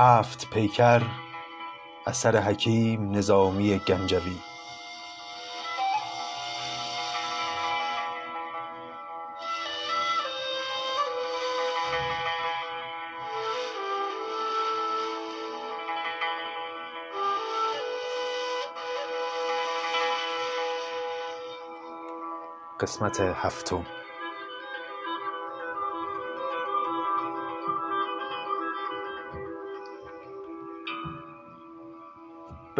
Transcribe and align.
هفت 0.00 0.50
پیکر 0.50 1.02
اثر 2.06 2.36
حکیم 2.36 3.10
نظامی 3.10 3.78
گنجوی. 3.78 4.36
قسمت 22.80 23.20
هفتم. 23.20 23.99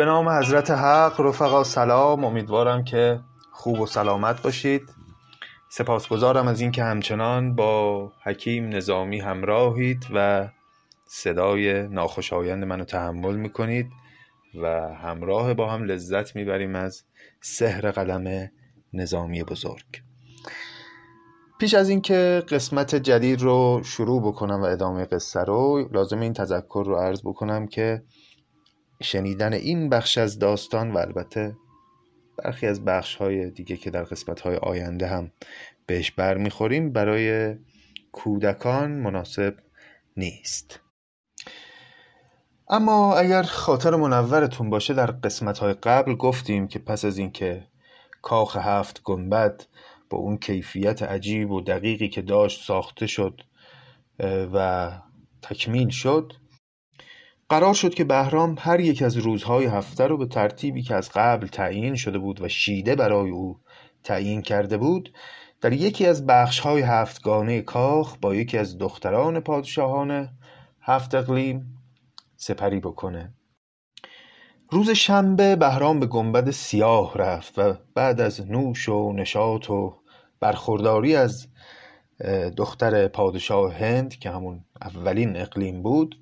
به 0.01 0.07
نام 0.07 0.29
حضرت 0.29 0.71
حق 0.71 1.21
رفقا 1.21 1.65
سلام. 1.65 2.25
امیدوارم 2.25 2.85
که 2.85 3.21
خوب 3.53 3.81
و 3.81 3.87
سلامت 3.87 4.43
باشید. 4.43 4.83
سپاسگزارم 5.69 6.49
از 6.49 6.61
اینکه 6.61 6.85
همچنان 6.85 7.55
با 7.55 8.13
حکیم 8.25 8.69
نظامی 8.69 9.21
همراهید 9.21 10.07
و 10.15 10.49
صدای 11.05 11.89
ناخوشایند 11.89 12.65
منو 12.65 12.85
تحمل 12.85 13.37
می‌کنید 13.37 13.91
و 14.63 14.67
همراه 15.03 15.55
با 15.55 15.71
هم 15.71 15.85
لذت 15.85 16.37
می‌بریم 16.37 16.75
از 16.75 17.03
سحر 17.41 17.91
قلم 17.91 18.51
نظامی 18.93 19.45
بزرگ. 19.45 20.03
پیش 21.59 21.75
از 21.75 21.89
اینکه 21.89 22.43
قسمت 22.49 22.95
جدید 22.95 23.43
رو 23.43 23.81
شروع 23.85 24.23
بکنم 24.23 24.61
و 24.61 24.65
ادامه 24.65 25.05
قصه 25.05 25.41
رو 25.41 25.89
لازم 25.93 26.21
این 26.21 26.33
تذکر 26.33 26.85
رو 26.87 26.97
عرض 26.97 27.21
بکنم 27.25 27.67
که 27.67 28.03
شنیدن 29.03 29.53
این 29.53 29.89
بخش 29.89 30.19
از 30.19 30.39
داستان 30.39 30.91
و 30.91 30.99
البته 30.99 31.57
برخی 32.39 32.67
از 32.67 32.85
بخش 32.85 33.15
های 33.15 33.51
دیگه 33.51 33.77
که 33.77 33.91
در 33.91 34.03
قسمت 34.03 34.41
های 34.41 34.57
آینده 34.57 35.07
هم 35.07 35.31
بهش 35.87 36.11
برمیخوریم 36.11 36.93
برای 36.93 37.57
کودکان 38.13 38.91
مناسب 38.91 39.55
نیست. 40.17 40.81
اما 42.69 43.17
اگر 43.17 43.43
خاطر 43.43 43.97
منورتون 43.97 44.71
باشه 44.71 44.95
در 44.95 45.07
قسمت 45.07 45.59
های 45.59 45.73
قبل 45.73 46.15
گفتیم 46.15 46.69
که 46.69 46.79
پس 46.79 47.05
از 47.05 47.19
اینکه 47.19 47.67
کاخ 48.23 48.57
هفت 48.57 49.03
گنبد 49.03 49.63
با 50.11 50.19
اون 50.19 50.39
کیفیت 50.39 51.03
عجیب 51.03 51.51
و 51.51 51.61
دقیقی 51.61 52.09
که 52.09 52.23
داشت 52.23 52.65
ساخته 52.65 53.07
شد 53.07 53.41
و 54.55 54.91
تکمیل 55.43 55.89
شد 55.89 56.33
قرار 57.51 57.75
شد 57.75 57.95
که 57.95 58.05
بهرام 58.05 58.57
هر 58.59 58.81
یک 58.81 59.03
از 59.03 59.17
روزهای 59.17 59.65
هفته 59.65 60.07
رو 60.07 60.17
به 60.17 60.27
ترتیبی 60.27 60.83
که 60.83 60.95
از 60.95 61.11
قبل 61.15 61.47
تعیین 61.47 61.95
شده 61.95 62.19
بود 62.19 62.41
و 62.41 62.49
شیده 62.49 62.95
برای 62.95 63.31
او 63.31 63.59
تعیین 64.05 64.43
کرده 64.43 64.77
بود 64.77 65.13
در 65.61 65.73
یکی 65.73 66.07
از 66.07 66.27
بخشهای 66.27 66.83
هفتگانه 66.83 67.63
کاخ 67.63 68.17
با 68.21 68.35
یکی 68.35 68.59
از 68.59 68.79
دختران 68.79 69.41
پادشاهان 69.41 70.29
هفت 70.81 71.15
اقلیم 71.15 71.79
سپری 72.37 72.81
بکنه. 72.81 73.35
روز 74.71 74.91
شنبه 74.91 75.57
بهرام 75.57 76.01
به 76.01 76.07
گنبد 76.07 76.51
سیاه 76.51 77.19
رفت 77.19 77.59
و 77.59 77.75
بعد 77.95 78.21
از 78.21 78.51
نوش 78.51 78.89
و 78.89 79.13
نشاط 79.13 79.71
و 79.71 79.97
برخورداری 80.41 81.17
از 81.17 81.49
دختر 82.57 83.09
پادشاه 83.09 83.75
هند 83.75 84.15
که 84.19 84.31
همون 84.31 84.65
اولین 84.81 85.37
اقلیم 85.37 85.83
بود 85.83 86.17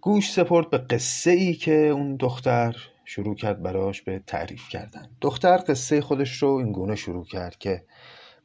گوش 0.00 0.32
سپرد 0.32 0.70
به 0.70 0.78
قصه 0.78 1.30
ای 1.30 1.54
که 1.54 1.72
اون 1.72 2.16
دختر 2.16 2.76
شروع 3.04 3.34
کرد 3.34 3.62
براش 3.62 4.02
به 4.02 4.22
تعریف 4.26 4.68
کردن. 4.68 5.10
دختر 5.20 5.56
قصه 5.68 6.00
خودش 6.00 6.42
رو 6.42 6.48
این 6.48 6.72
گونه 6.72 6.96
شروع 6.96 7.24
کرد 7.24 7.58
که 7.58 7.84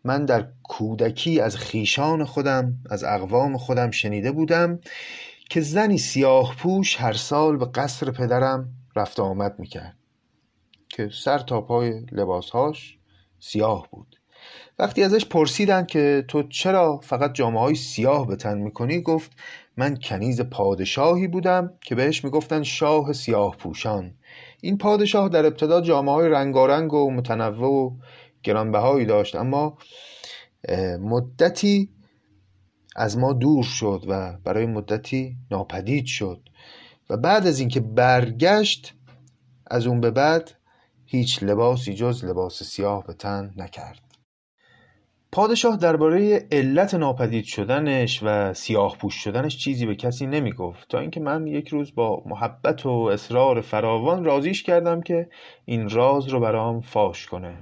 من 0.03 0.25
در 0.25 0.47
کودکی 0.63 1.39
از 1.39 1.57
خیشان 1.57 2.25
خودم 2.25 2.73
از 2.89 3.03
اقوام 3.03 3.57
خودم 3.57 3.91
شنیده 3.91 4.31
بودم 4.31 4.79
که 5.49 5.61
زنی 5.61 5.97
سیاه 5.97 6.55
پوش 6.55 7.01
هر 7.01 7.13
سال 7.13 7.57
به 7.57 7.65
قصر 7.65 8.11
پدرم 8.11 8.69
رفت 8.95 9.19
آمد 9.19 9.59
می‌کرد 9.59 9.97
که 10.89 11.09
سر 11.13 11.39
تا 11.39 11.61
پای 11.61 12.05
لباسهاش 12.11 12.97
سیاه 13.39 13.87
بود. 13.91 14.15
وقتی 14.79 15.03
ازش 15.03 15.25
پرسیدن 15.25 15.85
که 15.85 16.25
تو 16.27 16.43
چرا 16.43 16.97
فقط 17.03 17.33
جامعه 17.33 17.59
های 17.59 17.75
سیاه 17.75 18.27
به 18.27 18.35
تن 18.35 18.57
می‌کنی 18.57 19.01
گفت 19.01 19.31
من 19.77 19.97
کنیز 19.97 20.41
پادشاهی 20.41 21.27
بودم 21.27 21.73
که 21.81 21.95
بهش 21.95 22.23
می‌گفتن 22.23 22.63
شاه 22.63 23.13
سیاه 23.13 23.55
پوشان 23.57 24.13
این 24.61 24.77
پادشاه 24.77 25.29
در 25.29 25.45
ابتدا 25.45 25.81
جامعه 25.81 26.15
های 26.15 26.29
رنگارنگ 26.29 26.93
و 26.93 27.11
متنوع 27.11 27.87
و 27.87 27.97
گرانبهایی 28.43 29.05
داشت 29.05 29.35
اما 29.35 29.77
مدتی 30.99 31.89
از 32.95 33.17
ما 33.17 33.33
دور 33.33 33.63
شد 33.63 34.03
و 34.07 34.37
برای 34.43 34.65
مدتی 34.65 35.37
ناپدید 35.51 36.05
شد 36.05 36.49
و 37.09 37.17
بعد 37.17 37.47
از 37.47 37.59
اینکه 37.59 37.79
برگشت 37.79 38.93
از 39.67 39.87
اون 39.87 40.01
به 40.01 40.11
بعد 40.11 40.51
هیچ 41.05 41.43
لباسی 41.43 41.93
جز 41.93 42.25
لباس 42.25 42.63
سیاه 42.63 43.07
به 43.07 43.13
تن 43.13 43.53
نکرد. 43.57 44.12
پادشاه 45.33 45.77
درباره 45.77 46.47
علت 46.51 46.93
ناپدید 46.93 47.45
شدنش 47.45 48.19
و 48.23 48.53
سیاه 48.53 48.97
پوش 48.97 49.15
شدنش 49.15 49.57
چیزی 49.57 49.85
به 49.85 49.95
کسی 49.95 50.25
نمی 50.25 50.51
گفت 50.51 50.87
تا 50.89 50.99
اینکه 50.99 51.19
من 51.19 51.47
یک 51.47 51.67
روز 51.67 51.95
با 51.95 52.23
محبت 52.25 52.85
و 52.85 52.89
اصرار 52.89 53.61
فراوان 53.61 54.25
رازیش 54.25 54.63
کردم 54.63 55.01
که 55.01 55.29
این 55.65 55.89
راز 55.89 56.27
رو 56.27 56.39
برام 56.39 56.81
فاش 56.81 57.25
کنه. 57.25 57.57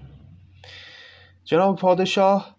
جناب 1.43 1.75
پادشاه 1.75 2.55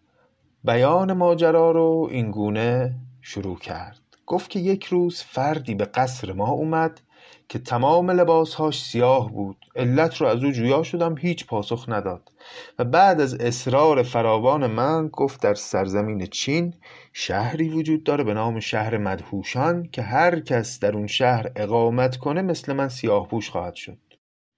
بیان 0.65 1.12
ماجرا 1.12 1.71
رو 1.71 2.09
این 2.11 2.31
گونه 2.31 2.94
شروع 3.21 3.59
کرد. 3.59 4.00
گفت 4.27 4.50
که 4.50 4.59
یک 4.59 4.84
روز 4.84 5.23
فردی 5.23 5.75
به 5.75 5.84
قصر 5.84 6.33
ما 6.33 6.50
اومد 6.50 7.00
که 7.49 7.59
تمام 7.59 8.11
لباسهاش 8.11 8.83
سیاه 8.83 9.33
بود. 9.33 9.56
علت 9.77 10.17
رو 10.17 10.27
از 10.27 10.44
او 10.44 10.50
جویا 10.50 10.83
شدم 10.83 11.19
هیچ 11.19 11.47
پاسخ 11.47 11.84
نداد. 11.89 12.31
و 12.79 12.85
بعد 12.85 13.21
از 13.21 13.35
اصرار 13.35 14.03
فراوان 14.03 14.67
من 14.67 15.09
گفت 15.09 15.43
در 15.43 15.55
سرزمین 15.55 16.27
چین 16.27 16.75
شهری 17.13 17.69
وجود 17.69 18.05
داره 18.05 18.25
به 18.25 18.35
نام 18.35 18.61
شهر 18.61 18.99
مدهوشان 18.99 19.89
که 19.93 20.03
هر 20.03 20.41
کس 20.41 20.81
در 20.81 20.97
اون 20.97 21.07
شهر 21.07 21.51
اقامت 21.57 22.17
کنه 22.17 22.43
مثل 22.43 22.73
من 22.73 22.89
سیاه 22.89 23.29
پوش 23.29 23.51
خواهد 23.51 23.75
شد. 23.75 23.99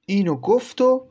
اینو 0.06 0.34
گفت 0.34 0.80
و 0.80 1.06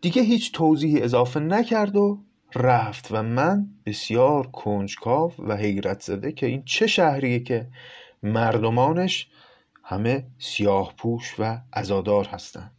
دیگه 0.00 0.22
هیچ 0.22 0.52
توضیحی 0.52 1.02
اضافه 1.02 1.40
نکرد 1.40 1.96
و 1.96 2.18
رفت 2.54 3.08
و 3.10 3.22
من 3.22 3.66
بسیار 3.86 4.46
کنجکاو 4.46 5.32
و 5.38 5.56
حیرت 5.56 6.00
زده 6.00 6.32
که 6.32 6.46
این 6.46 6.62
چه 6.64 6.86
شهریه 6.86 7.40
که 7.40 7.68
مردمانش 8.22 9.28
همه 9.84 10.26
سیاه 10.38 10.94
پوش 10.96 11.34
و 11.38 11.58
ازادار 11.72 12.24
هستند. 12.24 12.75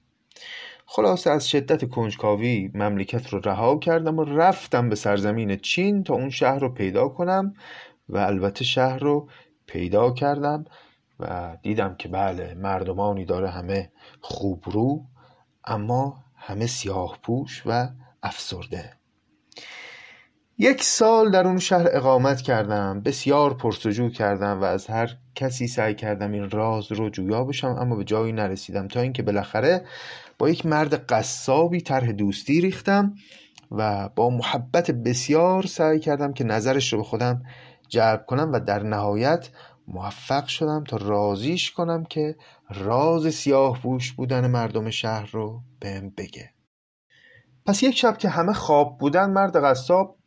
خلاصه 0.90 1.30
از 1.30 1.50
شدت 1.50 1.90
کنجکاوی 1.90 2.72
مملکت 2.74 3.30
رو 3.30 3.40
رها 3.40 3.78
کردم 3.78 4.20
و 4.20 4.24
رفتم 4.24 4.90
به 4.90 4.96
سرزمین 4.96 5.56
چین 5.58 6.04
تا 6.04 6.14
اون 6.14 6.30
شهر 6.30 6.60
رو 6.60 6.74
پیدا 6.74 7.10
کنم 7.10 7.54
و 8.10 8.18
البته 8.18 8.66
شهر 8.66 9.00
رو 9.00 9.30
پیدا 9.66 10.12
کردم 10.12 10.66
و 11.20 11.58
دیدم 11.62 11.96
که 11.96 12.10
بله 12.10 12.54
مردمانی 12.54 13.26
داره 13.26 13.50
همه 13.50 13.92
خوبرو 14.22 15.02
اما 15.66 16.24
همه 16.36 16.68
سیاه 16.68 17.20
پوش 17.24 17.64
و 17.66 17.90
افسرده. 18.24 18.94
یک 20.58 20.84
سال 20.84 21.32
در 21.32 21.48
اون 21.48 21.60
شهر 21.60 21.88
اقامت 21.92 22.42
کردم 22.42 23.02
بسیار 23.02 23.54
پرسجو 23.54 24.10
کردم 24.10 24.62
و 24.62 24.64
از 24.64 24.88
هر 24.88 25.18
کسی 25.36 25.68
سعی 25.68 25.96
کردم 25.96 26.32
این 26.32 26.50
راز 26.50 26.92
رو 26.92 27.10
جویا 27.10 27.44
بشم 27.44 27.68
اما 27.68 27.96
به 27.96 28.04
جایی 28.04 28.32
نرسیدم 28.34 28.88
تا 28.88 29.02
اینکه 29.02 29.24
بالاخره 29.24 29.86
با 30.40 30.50
یک 30.50 30.66
مرد 30.66 30.94
قصابی 30.94 31.82
طرح 31.82 32.12
دوستی 32.12 32.62
ریختم 32.62 33.16
و 33.72 34.10
با 34.10 34.30
محبت 34.30 34.92
بسیار 34.92 35.66
سعی 35.66 36.00
کردم 36.00 36.34
که 36.34 36.44
نظرش 36.44 36.94
رو 36.94 37.00
به 37.00 37.04
خودم 37.04 37.44
جلب 37.88 38.26
کنم 38.26 38.52
و 38.54 38.60
در 38.60 38.84
نهایت 38.84 39.50
موفق 39.88 40.48
شدم 40.48 40.84
تا 40.84 40.98
رازیش 40.98 41.72
کنم 41.72 42.06
که 42.06 42.36
راز 42.70 43.34
سیاه 43.34 43.82
پوش 43.82 44.14
بودن 44.14 44.48
مردم 44.48 44.90
شهر 44.90 45.30
رو 45.32 45.62
بهم 45.80 46.10
بگه. 46.10 46.52
پس 47.66 47.84
یک 47.84 47.98
شب 47.98 48.18
که 48.18 48.30
همه 48.30 48.54
خواب 48.54 48.98
بودن 48.98 49.30
مرد 49.30 49.64
قصاب 49.64 50.18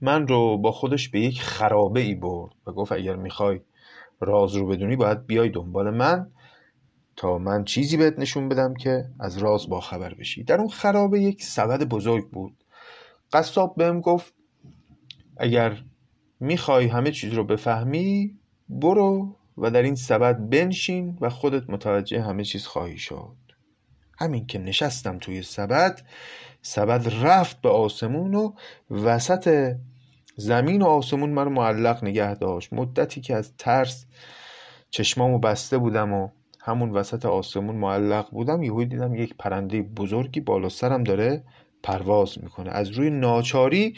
من 0.00 0.28
رو 0.28 0.58
با 0.58 0.72
خودش 0.72 1.08
به 1.08 1.20
یک 1.20 1.42
خرابه 1.42 2.00
ای 2.00 2.14
برد 2.14 2.52
و 2.66 2.72
گفت 2.72 2.92
اگر 2.92 3.16
می‌خوای 3.16 3.60
راز 4.20 4.54
رو 4.54 4.66
بدونی 4.66 4.96
باید 4.96 5.26
بیای 5.26 5.48
دنبال 5.48 5.90
من. 5.90 6.30
تا 7.20 7.38
من 7.38 7.64
چیزی 7.64 7.96
بهت 7.96 8.18
نشون 8.18 8.48
بدم 8.48 8.74
که 8.74 9.04
از 9.18 9.38
راز 9.38 9.68
با 9.68 9.80
خبر 9.80 10.14
بشی. 10.14 10.44
در 10.44 10.58
اون 10.58 10.68
خرابه 10.68 11.20
یک 11.20 11.44
سبد 11.44 11.82
بزرگ 11.82 12.30
بود. 12.30 12.64
قصاب 13.32 13.74
بهم 13.76 14.00
گفت 14.00 14.34
اگر 15.36 15.82
می‌خوای 16.40 16.86
همه 16.86 17.10
چیز 17.10 17.32
رو 17.32 17.44
بفهمی 17.44 18.38
برو 18.68 19.36
و 19.58 19.70
در 19.70 19.82
این 19.82 19.94
سبد 19.94 20.36
بنشین 20.50 21.18
و 21.20 21.30
خودت 21.30 21.70
متوجه 21.70 22.22
همه 22.22 22.44
چیز 22.44 22.66
خواهی 22.66 22.98
شد. 22.98 23.36
همین 24.18 24.46
که 24.46 24.58
نشستم 24.58 25.18
توی 25.18 25.42
سبد 25.42 26.00
سبد 26.62 27.08
رفت 27.22 27.60
به 27.60 27.68
آسمون 27.68 28.34
و 28.34 28.52
وسط 28.90 29.76
زمین 30.36 30.82
و 30.82 30.86
آسمون 30.86 31.30
من 31.30 31.48
معلق 31.48 32.04
نگه 32.04 32.34
داشت. 32.34 32.72
مدتی 32.72 33.20
که 33.20 33.34
از 33.34 33.56
ترس 33.56 34.06
چشمامو 34.90 35.38
بسته 35.38 35.78
بودم 35.78 36.12
و 36.12 36.28
همون 36.62 36.90
وسط 36.90 37.26
آسمون 37.26 37.76
معلق 37.76 38.30
بودم 38.30 38.62
یهو 38.62 38.84
دیدم 38.84 39.14
یک 39.14 39.34
پرنده 39.38 39.82
بزرگی 39.82 40.40
بالا 40.40 40.68
سرم 40.68 41.04
داره 41.04 41.44
پرواز 41.82 42.38
می‌کنه. 42.42 42.70
از 42.70 42.90
روی 42.90 43.10
ناچاری 43.10 43.94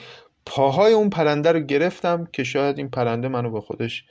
پاهای 0.47 0.93
اون 0.93 1.11
پرنده 1.11 1.53
رو 1.53 1.61
گرفتم 1.61 2.29
که 2.33 2.45
شاید 2.45 2.79
این 2.79 2.89
پرنده 2.89 3.29
منو 3.29 3.51
به 3.51 3.61
خودش 3.61 4.05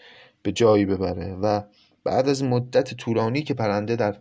به 0.44 0.52
جایی 0.52 0.86
ببره 0.86 1.36
و 1.42 1.62
بعد 2.04 2.30
از 2.30 2.44
مدت 2.44 2.94
طولانی 2.94 3.44
که 3.44 3.54
پرنده 3.54 3.96
در 3.96 4.18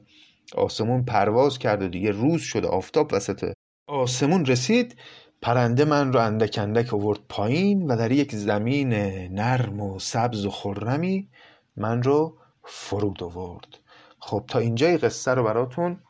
آسمون 0.57 1.05
پرواز 1.05 1.59
کرد 1.59 1.83
و 1.83 1.89
دیگه 1.89 2.11
روز 2.11 2.43
شده 2.43 2.69
آفتاب 2.69 3.11
وسط 3.13 3.53
آسمون 3.87 4.47
رسید 4.47 4.97
پرنده 5.43 5.85
من 5.85 6.13
رو 6.13 6.21
اندک 6.21 6.59
اندک 6.63 6.95
آورد 6.95 7.21
پایین 7.29 7.87
و 7.87 7.97
در 7.97 8.13
یک 8.13 8.35
زمین 8.35 8.93
نرم 9.35 9.81
و 9.81 9.99
سبز 9.99 10.45
و 10.45 10.51
خرمی 10.51 11.29
من 11.77 12.03
رو 12.03 12.37
فرود 12.65 13.23
آورد. 13.23 13.80
خب 14.21 14.45
تا 14.49 14.59
اینجای 14.59 14.99
قصه 14.99 15.35
رو 15.35 15.45
براتون 15.45 16.01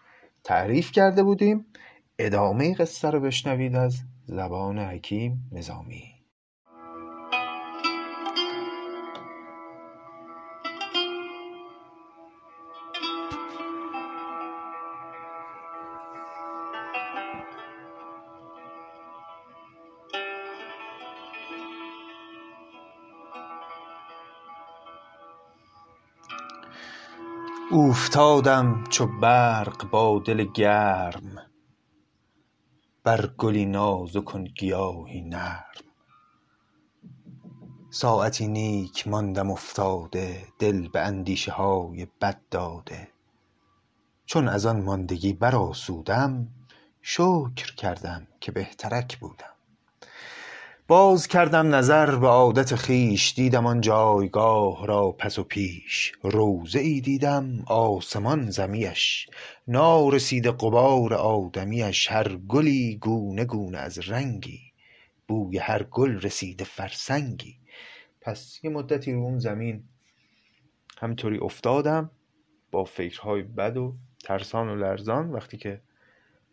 تعریف 0.45 0.93
کرده 0.93 1.23
بودیم. 1.23 1.67
ادامه 2.19 2.75
قصه 2.75 3.11
رو 3.11 3.21
بشنوید 3.21 3.77
از 3.77 4.01
زبان 4.27 4.79
حکیم 4.79 5.51
نظامی. 5.53 6.10
اوفتادم 27.72 28.84
چو 28.88 29.06
برق 29.06 29.90
با 29.90 30.19
دل 30.19 30.44
گرم. 30.44 31.46
بر 33.05 33.26
گلی 33.26 33.64
نازک 33.64 34.34
و 34.34 34.38
گیاهی 34.38 35.20
نرم. 35.20 35.64
ساعتی 37.90 38.49
نیک 38.49 39.08
ماندم 39.08 39.50
افتاده 39.50 40.46
دل 40.58 40.88
به 40.88 41.00
اندیشه 41.00 41.52
های 41.52 42.06
بد 42.20 42.40
داده. 42.50 43.08
چون 44.26 44.49
از 44.49 44.67
آن 44.67 44.82
ماندگی 44.82 45.32
برآسودم 45.32 46.49
شکر 47.02 47.75
کردم 47.76 48.26
که 48.40 48.52
بهترک 48.52 49.19
بودم. 49.19 49.55
باز 50.91 51.29
کردم 51.29 51.75
نظر 51.75 52.17
به 52.17 52.27
عادت 52.27 52.75
خویش 52.75 53.35
دیدم 53.35 53.67
آن 53.67 53.81
جایگاه 53.81 54.87
را 54.87 55.13
پس 55.13 55.39
و 55.39 55.45
پیش. 55.45 56.13
روضه 56.23 56.79
ای 56.79 57.01
دیدم 57.01 57.63
آسمان 57.67 58.51
زمیش 58.51 59.29
نارسیده 59.69 60.51
غبار 60.51 61.15
آدمیش 61.15 62.11
هر 62.11 62.37
گلی 62.37 62.97
گونه 62.97 63.45
گونه 63.45 63.79
از 63.79 63.99
رنگی 63.99 64.61
بوی 65.29 65.59
هر 65.59 65.83
گل 65.83 66.21
رسیده 66.21 66.65
فرسنگی. 66.65 67.57
پس 68.21 68.61
یه 68.63 68.71
مدتی 68.71 69.13
رو 69.13 69.21
اون 69.21 69.39
زمین 69.39 69.85
همطوری 70.99 71.39
افتادم 71.39 72.11
با 72.71 72.85
فکرهای 72.85 73.43
بد 73.43 73.77
و 73.77 73.95
ترسان 74.25 74.69
و 74.69 74.77
لرزان 74.77 75.31
وقتی 75.33 75.57
که 75.57 75.81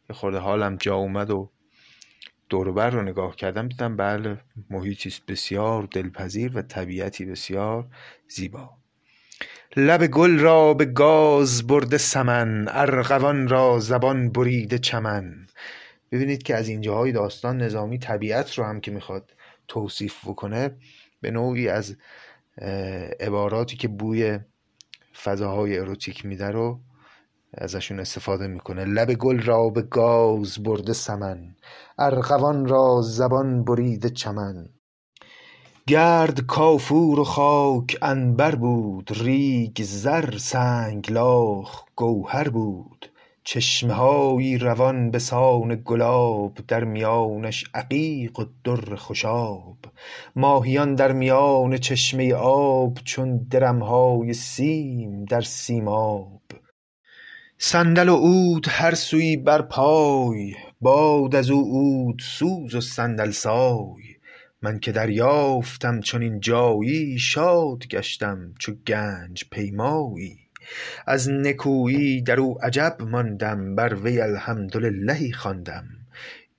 یه 0.10 0.16
خورده 0.16 0.38
حالم 0.38 0.75
جا 0.75 0.95
اومد 0.95 1.31
و 1.31 1.50
دوربر 2.49 2.89
رو 2.89 3.01
نگاه 3.01 3.35
کردم 3.35 3.67
دیدم 3.67 3.95
بله 3.95 4.38
محیطی 4.69 5.13
بسیار 5.27 5.88
دلپذیر 5.91 6.57
و 6.57 6.61
طبیعتی 6.61 7.25
بسیار 7.25 7.88
زیبا. 8.27 8.69
لب 9.75 10.07
گل 10.07 10.39
را 10.39 10.73
به 10.73 10.85
گاز 10.85 11.67
برده 11.67 11.97
سمن 11.97 12.67
ارغوان 12.67 13.47
را 13.47 13.79
زبان 13.79 14.29
بریده 14.29 14.77
چمن. 14.79 15.47
ببینید 16.11 16.44
که 16.44 16.55
از 16.55 16.67
اینجاهای 16.67 17.11
داستان 17.11 17.57
نظامی 17.57 17.99
طبیعت 17.99 18.53
رو 18.53 18.63
هم 18.63 18.81
که 18.81 18.91
می‌خواد 18.91 19.33
توصیف 19.67 20.27
بکنه 20.27 20.75
به 21.21 21.31
نوعی 21.31 21.67
از 21.67 21.97
عباراتی 23.19 23.77
که 23.77 23.88
بوی 23.88 24.39
فضاهای 25.23 25.79
اروتیک 25.79 26.25
میده 26.25 26.47
رو 26.47 26.79
ازشون 27.53 27.99
استفاده 27.99 28.47
می‌کنه. 28.47 28.85
لب 28.85 29.13
گل 29.13 29.41
را 29.41 29.69
به 29.69 29.81
گاز 29.81 30.63
برده 30.63 30.94
سمن 30.94 31.55
ارغوان 31.97 32.67
را 32.67 33.01
زبان 33.01 33.63
بریده 33.63 34.09
چمن. 34.09 34.69
گرد 35.88 36.39
کافور 36.39 37.19
و 37.19 37.23
خاک 37.23 37.97
عنبر 38.01 38.55
بود 38.55 39.09
ریگ 39.21 39.83
زر 39.83 40.38
سنگلاخ 40.38 41.83
گوهر 41.95 42.49
بود. 42.49 43.11
چشمه 43.44 43.93
هایی 43.93 44.57
روان 44.57 45.11
به 45.11 45.19
سان 45.19 45.81
گلاب 45.85 46.57
در 46.67 46.83
میانش 46.83 47.65
عقیق 47.73 48.39
و 48.39 48.45
در 48.63 48.95
خوشاب. 48.95 49.77
ماهیان 50.35 50.95
در 50.95 51.11
میان 51.11 51.77
چشمه 51.77 52.33
آب 52.33 52.97
چون 53.03 53.38
درم 53.38 53.83
های 53.83 54.33
سیم 54.33 55.25
در 55.25 55.41
سیماب. 55.41 56.41
صندل 57.59 58.09
و 58.09 58.15
عود 58.15 58.65
هر 58.69 58.95
سوی 58.95 59.38
بر 59.38 59.62
پای 59.62 60.54
باد 60.81 61.36
از 61.36 61.50
او 61.50 61.62
عودسوز 61.62 62.75
و 62.75 62.81
صندل 62.81 63.31
سای. 63.31 64.04
من 64.62 64.80
که 64.80 64.92
دریافتم 64.92 66.00
چنین 66.00 66.39
جایی 66.39 67.19
شاد 67.19 67.88
گشتم 67.88 68.54
چو 68.59 68.74
گنج 68.88 69.44
پیمایی. 69.51 70.38
از 71.07 71.30
نکویی 71.30 72.21
در 72.21 72.39
او 72.39 72.62
عجب 72.62 72.98
ماندم 73.00 73.75
بر 73.75 73.95
وی 73.95 74.21
الحمدللهی 74.21 75.31
خواندم. 75.31 75.96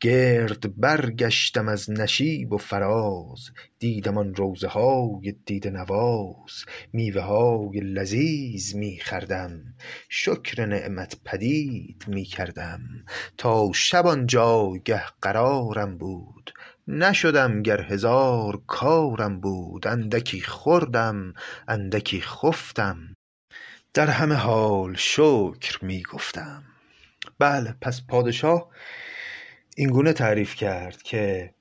گرد 0.01 0.81
برگشتم 0.81 1.69
از 1.69 1.91
نشیب 1.91 2.53
و 2.53 2.59
فراز 2.59 3.51
دیدم 3.79 4.19
آن 4.19 4.35
روضه 4.35 4.69
های 4.69 5.35
دیده 5.47 5.71
نواز 5.71 6.65
میوه 6.93 7.21
های 7.21 7.81
لذیذ 7.81 8.75
می 8.75 9.01
خوردم 9.05 9.61
شکر 10.09 10.67
نعمت 10.67 11.17
پدید 11.25 12.05
می 12.07 12.25
کردم 12.25 12.81
تا 13.37 13.71
شب 13.75 14.07
آن 14.07 14.27
جایگه 14.27 15.03
قرارم 15.23 15.99
بود 15.99 16.53
نشدم 16.89 17.63
گر 17.63 17.81
هزار 17.81 18.63
کارم 18.67 19.41
بود 19.41 19.87
اندکی 19.87 20.41
خوردم 20.41 21.35
اندکی 21.69 22.21
خفتم. 22.21 22.99
در 23.95 24.07
همه 24.07 24.35
حال 24.35 24.95
شکر 24.95 25.85
می 25.85 26.03
گفتم 26.03 26.65
بله 27.39 27.75
پس 27.81 28.03
پادشاه 28.09 28.69
اینگونه 29.79 30.13
تعریف 30.13 30.55
کرد 30.55 31.03
که 31.03 31.55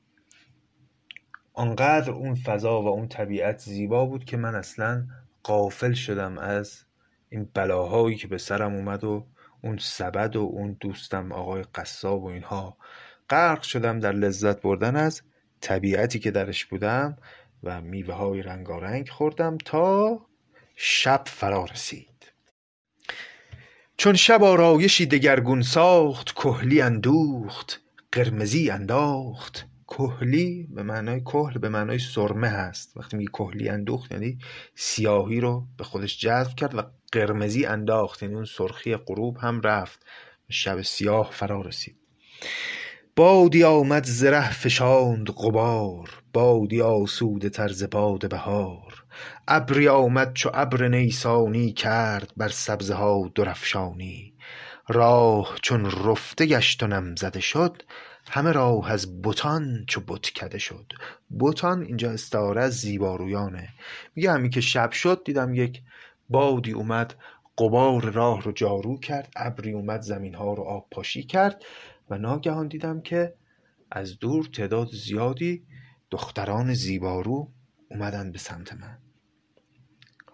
آنقدر 1.54 2.12
اون 2.12 2.36
فضا 2.36 2.82
و 2.82 2.88
اون 2.88 3.08
طبیعت 3.08 3.60
زیبا 3.60 4.06
بود 4.06 4.26
که 4.26 4.38
من 4.38 4.56
اصلا 4.56 5.08
قافل 5.44 5.94
شدم 5.94 6.38
از 6.38 6.84
این 7.30 7.50
بلاهایی 7.54 8.16
که 8.18 8.28
به 8.28 8.38
سرم 8.38 8.74
اومد 8.74 9.04
و 9.04 9.28
اون 9.64 9.78
سبد 9.78 10.36
و 10.36 10.40
اون 10.40 10.78
دوستم 10.80 11.32
آقای 11.32 11.64
قصاب 11.76 12.24
و 12.24 12.28
اینها. 12.28 12.78
غرق 13.30 13.62
شدم 13.62 14.00
در 14.00 14.12
لذت 14.12 14.62
بردن 14.62 14.96
از 14.96 15.22
طبیعتی 15.62 16.20
که 16.20 16.32
درش 16.32 16.66
بودم 16.66 17.18
و 17.64 17.82
میوه 17.82 18.14
های 18.14 18.42
رنگارنگ 18.42 19.10
خوردم 19.10 19.58
تا 19.58 20.22
شب 20.76 21.24
فرا 21.28 21.66
رسید. 21.66 22.32
چون 23.98 24.14
شب 24.14 24.44
آرایشی 24.44 25.06
دگرگون 25.06 25.62
ساخت 25.62 26.34
کهلی 26.34 26.82
اندوخت. 26.82 27.87
قرمزی 28.12 28.70
انداخت. 28.70 29.68
کهلی 29.88 30.68
به 30.70 30.84
معنای 30.84 31.20
کهل 31.20 31.58
به 31.58 31.70
معنای 31.70 32.00
سرمه 32.00 32.48
هست. 32.48 32.98
وقتی 32.98 33.18
میگه 33.18 33.32
کهلی 33.32 33.70
اندوخت 33.70 34.12
یعنی 34.12 34.38
سیاهی 34.76 35.40
رو 35.40 35.68
به 35.78 35.84
خودش 35.84 36.20
جذب 36.20 36.56
کرد 36.56 36.76
و 36.76 36.82
قرمزی 37.12 37.66
انداخت. 37.66 38.24
یعنی 38.24 38.36
اون 38.36 38.46
سرخی 38.46 38.96
غروب 38.96 39.38
هم 39.38 39.62
رفت. 39.62 40.06
شب 40.50 40.82
سیاه 40.82 41.30
فرا 41.32 41.62
رسید. 41.62 41.98
بادی 43.16 43.64
آمد 43.64 44.06
زره 44.06 44.52
فشاند 44.52 45.30
غبار. 45.30 46.10
بادی 46.34 46.82
آسوده 46.82 47.50
تر 47.50 47.68
ز 47.68 47.84
باد 47.84 48.30
بهار. 48.30 49.04
ابری 49.48 49.88
آمد 49.88 50.34
چو 50.34 50.52
ابر 50.54 50.88
نیسانی 50.88 51.74
کرد. 51.74 52.34
بر 52.38 52.50
سبزه 52.50 52.94
ها 52.94 53.32
درفشانی. 53.36 54.37
راه 54.90 55.58
چون 55.62 55.86
رفته 55.86 56.46
گشت 56.46 56.84
و 56.84 56.88
نم 56.88 57.16
زده 57.16 57.40
شد 57.40 57.84
همه 58.30 58.52
راه 58.52 58.92
از 58.92 59.22
بتان 59.22 59.86
چو 59.88 60.02
بتکده 60.08 60.58
شد. 60.58 60.94
بتان 61.40 61.82
اینجا 61.82 62.12
استعاره 62.12 62.62
از 62.62 62.74
زیبارویانه. 62.74 63.70
میگه 64.16 64.32
همین 64.32 64.52
که 64.52 64.62
شب 64.62 64.92
شد 64.92 65.22
دیدم 65.26 65.54
یک 65.54 65.82
بادی 66.30 66.72
اومد 66.72 67.16
قبار 67.58 68.12
راه 68.12 68.42
رو 68.42 68.52
جارو 68.52 69.00
کرد 69.00 69.34
ابری 69.36 69.72
اومد 69.72 70.02
زمین 70.02 70.36
ها 70.36 70.54
رو 70.54 70.64
آب 70.64 70.88
پاشی 70.92 71.24
کرد 71.24 71.64
و 72.10 72.18
ناگهان 72.18 72.68
دیدم 72.68 73.02
که 73.02 73.34
از 73.92 74.20
دور 74.20 74.46
تعداد 74.46 74.88
زیادی 74.92 75.64
دختران 76.12 76.74
زیبارو 76.74 77.52
اومدن 77.92 78.32
به 78.32 78.38
سمت 78.38 78.74
من. 78.74 78.98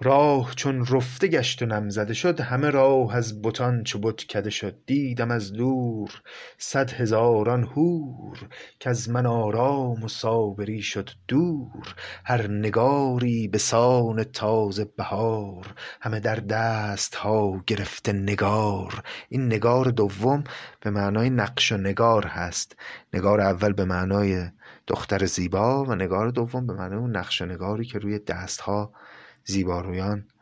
راه 0.03 0.53
چون 0.55 0.86
رفته 0.86 1.27
گشت 1.27 1.62
و 1.62 1.65
نم 1.65 1.89
زده 1.89 2.13
شد 2.13 2.39
همه 2.39 2.69
راه 2.69 3.15
از 3.15 3.41
بتان 3.41 3.83
چو 3.83 4.00
بت 4.00 4.24
کده 4.24 4.50
شد. 4.50 4.75
دیدم 4.86 5.31
از 5.31 5.53
دور 5.53 6.22
صد 6.57 6.91
هزاران 6.91 7.63
حور 7.63 8.50
کز 8.79 9.10
من 9.10 9.25
آرام 9.25 10.03
و 10.03 10.07
صابری 10.07 10.81
شد 10.81 11.10
دور. 11.27 11.95
هر 12.25 12.48
نگاری 12.48 13.48
به 13.48 13.57
سان 13.57 14.24
تازه 14.24 14.86
بهار 14.86 15.74
همه 16.01 16.19
در 16.19 16.36
دست 16.36 17.15
ها 17.15 17.63
گرفته 17.67 18.13
نگار. 18.13 19.03
این 19.29 19.45
نگار 19.45 19.86
دوم 19.86 20.43
به 20.81 20.89
معنای 20.89 21.29
نقش 21.29 21.72
و 21.72 21.77
نگار 21.77 22.27
هست. 22.27 22.75
نگار 23.13 23.41
اول 23.41 23.74
به 23.74 23.86
معنای 23.86 24.50
دختر 24.88 25.25
زیبا 25.25 25.83
و 25.83 25.95
نگار 25.95 26.29
دوم 26.29 26.67
به 26.67 26.74
معنای 26.74 27.12
نقش 27.12 27.41
و 27.41 27.45
نگاری 27.45 27.86
که 27.86 28.00
روی 28.00 28.19
دست 28.19 28.62
ها 28.62 28.93
زیبارویان. 29.46 30.33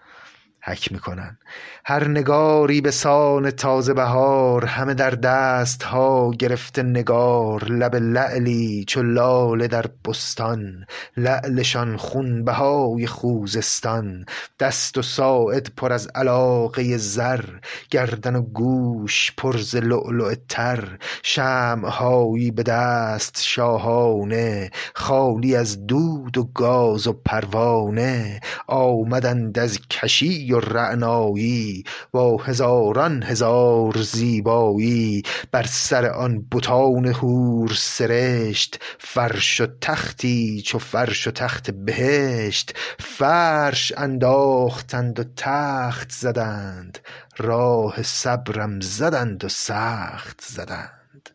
حک 0.63 0.91
می‌کنن. 0.91 1.37
هر 1.85 2.07
نگاری 2.07 2.81
به 2.81 2.91
سان 2.91 3.51
تازه 3.51 3.93
بهار 3.93 4.65
همه 4.65 4.93
در 4.93 5.09
دست 5.09 5.83
ها 5.83 6.31
گرفته 6.31 6.83
نگار 6.83 7.63
لب 7.63 7.95
لعلی 7.95 8.85
چو 8.87 9.03
لاله 9.03 9.67
در 9.67 9.85
بستان 10.05 10.85
لعلشان 11.17 11.97
خون 11.97 12.43
بهای 12.43 13.07
خوزستان. 13.07 14.25
دست 14.59 14.97
و 14.97 15.01
ساعد 15.01 15.71
پر 15.77 15.93
از 15.93 16.07
علاقه 16.15 16.97
زر 16.97 17.45
گردن 17.89 18.35
و 18.35 18.41
گوش 18.41 19.31
پر 19.37 19.57
ز 19.57 19.75
لؤلؤ 19.75 20.35
تر. 20.49 20.97
شمعهایی 21.23 22.51
به 22.51 22.63
دست 22.63 23.41
شاهانه 23.43 24.71
خالی 24.95 25.55
از 25.55 25.87
دود 25.87 26.37
و 26.37 26.43
گاز 26.43 27.07
و 27.07 27.13
پروانه. 27.13 28.39
آمدند 28.67 29.59
از 29.59 29.79
کشی 29.89 30.50
و 30.51 30.59
رعنایی 30.59 31.83
با 32.11 32.37
هزاران 32.37 33.23
هزار 33.23 34.01
زیبایی 34.01 35.23
بر 35.51 35.63
سر 35.63 36.05
آن 36.05 36.47
بتان 36.51 37.07
حور 37.07 37.73
سرشت 37.73 38.79
فرش 38.99 39.61
و 39.61 39.67
تختی 39.81 40.61
چو 40.65 40.79
فرش 40.79 41.27
و 41.27 41.31
تخت 41.31 41.71
بهشت. 41.71 42.75
فرش 42.99 43.93
انداختند 43.97 45.19
و 45.19 45.23
تخت 45.35 46.11
زدند 46.11 46.99
راه 47.37 48.03
صبرم 48.03 48.79
زدند 48.79 49.43
و 49.43 49.49
سخت 49.49 50.41
زدند. 50.41 51.29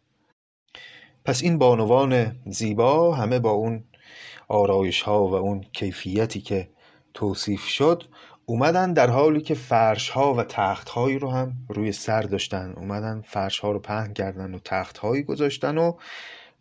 پس 1.25 1.43
این 1.43 1.59
بانوان 1.59 2.37
زیبا 2.47 3.15
همه 3.15 3.39
با 3.39 3.51
اون 3.51 3.85
آرایش 4.49 5.03
ها 5.03 5.27
و 5.27 5.35
اون 5.35 5.65
کیفیتی 5.73 6.41
که 6.41 6.69
توصیف 7.15 7.65
شد 7.65 8.03
اومدن 8.49 8.93
در 8.93 9.11
حالی 9.11 9.41
که 9.41 9.55
فرش 9.55 10.09
ها 10.09 10.35
و 10.35 10.43
تخت 10.43 10.89
هایی 10.89 11.19
رو 11.19 11.31
هم 11.31 11.53
روی 11.69 11.93
سر 11.93 12.23
داشتن. 12.23 12.73
اومدن 12.77 13.21
فرش 13.21 13.59
ها 13.59 13.73
رو 13.73 13.79
پهن 13.79 14.13
کردن 14.13 14.55
و 14.55 14.59
تخت 14.59 14.99
هایی 14.99 15.23
گذاشتن 15.23 15.79
و 15.79 15.93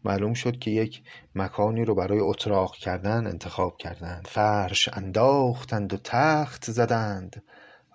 معلوم 0.04 0.34
شد 0.34 0.60
که 0.60 0.72
یک 0.72 1.02
مکانی 1.36 1.86
رو 1.86 1.96
برای 1.96 2.20
اتراق 2.20 2.76
کردن 2.76 3.28
انتخاب 3.28 3.78
کردند 3.78 4.28
فرش 4.32 4.90
انداختند 4.94 5.94
و 5.94 5.98
تخت 5.98 6.72
زدند. 6.72 7.44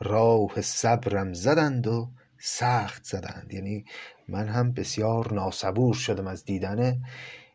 راه 0.00 0.60
صبرم 0.60 1.32
زدند 1.32 1.86
و 1.86 2.08
سخت 2.38 3.04
زدند. 3.04 3.52
یعنی 3.52 3.84
من 4.28 4.48
هم 4.48 4.72
بسیار 4.72 5.34
ناصبور 5.34 5.94
شدم 5.94 6.26
از 6.26 6.44
دیدن 6.44 7.02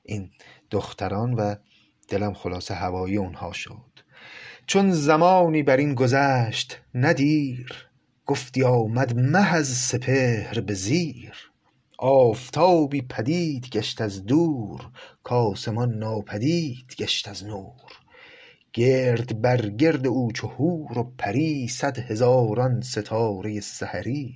این 0.04 0.32
دختران 0.72 1.34
و 1.34 1.56
دلم 2.08 2.34
خلاصه 2.34 2.74
هوایی 2.74 3.18
اونها 3.18 3.52
شد. 3.52 3.95
چون 4.68 4.92
زمانی 4.92 5.64
بر 5.64 5.78
این 5.78 5.94
گذشت 5.94 6.82
نه 6.94 7.14
دیر 7.14 7.88
گفتی 8.26 8.64
آمد 8.64 9.16
مه 9.16 9.54
از 9.54 9.68
سپهر 9.68 10.60
به 10.60 10.74
زیر. 10.74 11.34
آفتابی 11.98 13.02
پدید 13.02 13.70
گشت 13.70 14.02
از 14.02 14.26
دور 14.26 14.90
کآسمان 15.24 15.98
ناپدید 15.98 16.96
گشت 16.98 17.28
از 17.28 17.46
نور. 17.46 17.92
گرد 18.74 19.42
بر 19.42 19.70
گرد 19.70 20.08
او 20.08 20.32
چو 20.32 20.48
و 20.96 21.04
پری 21.18 21.68
صد 21.68 21.98
هزاران 22.00 22.82
ستاره 22.82 23.60
سحری. 23.60 24.36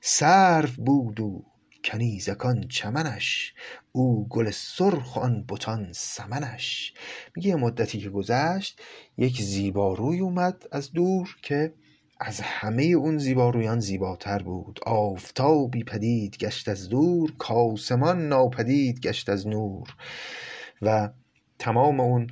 سرو 0.00 0.68
بود 0.78 1.20
او 1.20 1.49
کنیزکان 1.84 2.68
چمنش 2.68 3.54
او 3.92 4.28
گل 4.28 4.50
سرخ 4.50 5.18
آن 5.18 5.44
بتان 5.48 5.92
سمنش. 5.92 6.94
میگه 7.36 7.54
مدتی 7.56 7.98
که 7.98 8.10
گذشت 8.10 8.80
یک 9.18 9.42
زیباروی 9.42 10.20
اومد 10.20 10.64
از 10.72 10.92
دور 10.92 11.36
که 11.42 11.74
از 12.20 12.40
همه 12.40 12.82
اون 12.82 13.18
زیبارویان 13.18 13.80
زیباتر 13.80 14.42
بود. 14.42 14.80
آفتابی 14.86 15.84
پدید 15.84 16.36
گشت 16.36 16.68
از 16.68 16.88
دور 16.88 17.32
کآسمان 17.38 18.28
ناپدید 18.28 19.00
گشت 19.00 19.28
از 19.28 19.48
نور. 19.48 19.96
و 20.82 21.10
تمام 21.58 22.00
اون 22.00 22.26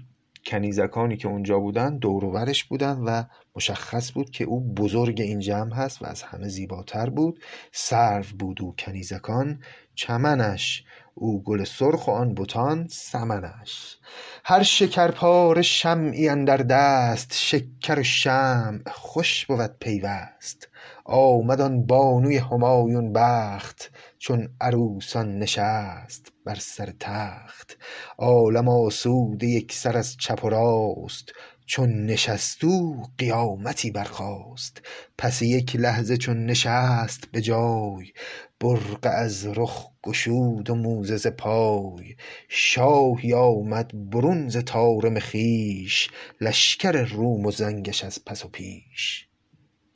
کنیزکانی 0.46 1.16
که 1.16 1.28
اونجا 1.28 1.58
بودن 1.58 1.98
دور 1.98 2.24
و 2.24 2.46
بودن 2.68 2.98
و 2.98 3.24
مشخص 3.56 4.12
بود 4.12 4.30
که 4.30 4.44
او 4.44 4.74
بزرگ 4.74 5.20
این 5.20 5.40
جمع 5.40 5.74
هست 5.74 6.02
و 6.02 6.06
از 6.06 6.22
همه 6.22 6.48
زیباتر 6.48 7.10
بود. 7.10 7.40
سرو 7.72 8.24
بود 8.38 8.62
او 8.62 8.74
کنیزکان 8.78 9.62
چمنش 9.94 10.84
او 11.14 11.42
گل 11.42 11.64
سرخ 11.64 12.08
و 12.08 12.10
آن 12.10 12.34
بتان 12.34 12.88
سمنش. 12.88 13.98
هر 14.44 14.62
شکرپاره 14.62 15.62
شمعی 15.62 16.28
اندر 16.28 16.56
دست 16.56 17.32
شکر 17.34 18.00
و 18.00 18.02
شمع 18.02 18.78
خوش 18.90 19.46
بود 19.46 19.70
پیوست. 19.80 20.68
آمد 21.10 21.60
آن 21.60 21.86
بانوی 21.86 22.36
همایون 22.36 23.12
بخت 23.12 23.90
چون 24.18 24.48
عروسان 24.60 25.38
نشست 25.38 26.32
بر 26.44 26.54
سر 26.54 26.92
تخت. 27.00 27.76
عالم 28.18 28.68
آسوده 28.68 29.46
یکسر 29.46 29.96
از 29.96 30.16
چپ 30.16 30.44
و 30.44 30.48
راست 30.48 31.32
چون 31.66 32.06
نشست 32.06 32.64
او 32.64 33.02
قیامتی 33.18 33.90
برخاست. 33.90 34.82
پس 35.18 35.42
یک 35.42 35.76
لحظه 35.76 36.16
چون 36.16 36.46
نشست 36.46 37.24
به 37.32 37.40
جای 37.40 38.12
برقع 38.60 39.10
از 39.10 39.46
رخ 39.46 39.90
گشود 40.02 40.70
و 40.70 40.74
موزه 40.74 41.16
ز 41.16 41.26
پای. 41.26 42.16
شاهی 42.48 43.34
آمد 43.34 44.10
برون 44.10 44.48
ز 44.48 44.64
طارم 44.64 45.18
خویش 45.18 46.10
لشکر 46.40 46.92
روم 46.92 47.46
و 47.46 47.50
زنگش 47.50 48.04
از 48.04 48.24
پس 48.24 48.44
و 48.44 48.48
پیش. 48.48 49.27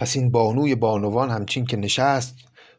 پس 0.02 0.16
این 0.16 0.30
بانوی 0.30 0.75
بانوان 0.75 1.30
همچین 1.30 1.66
که 1.66 1.76
نشست 1.76 2.37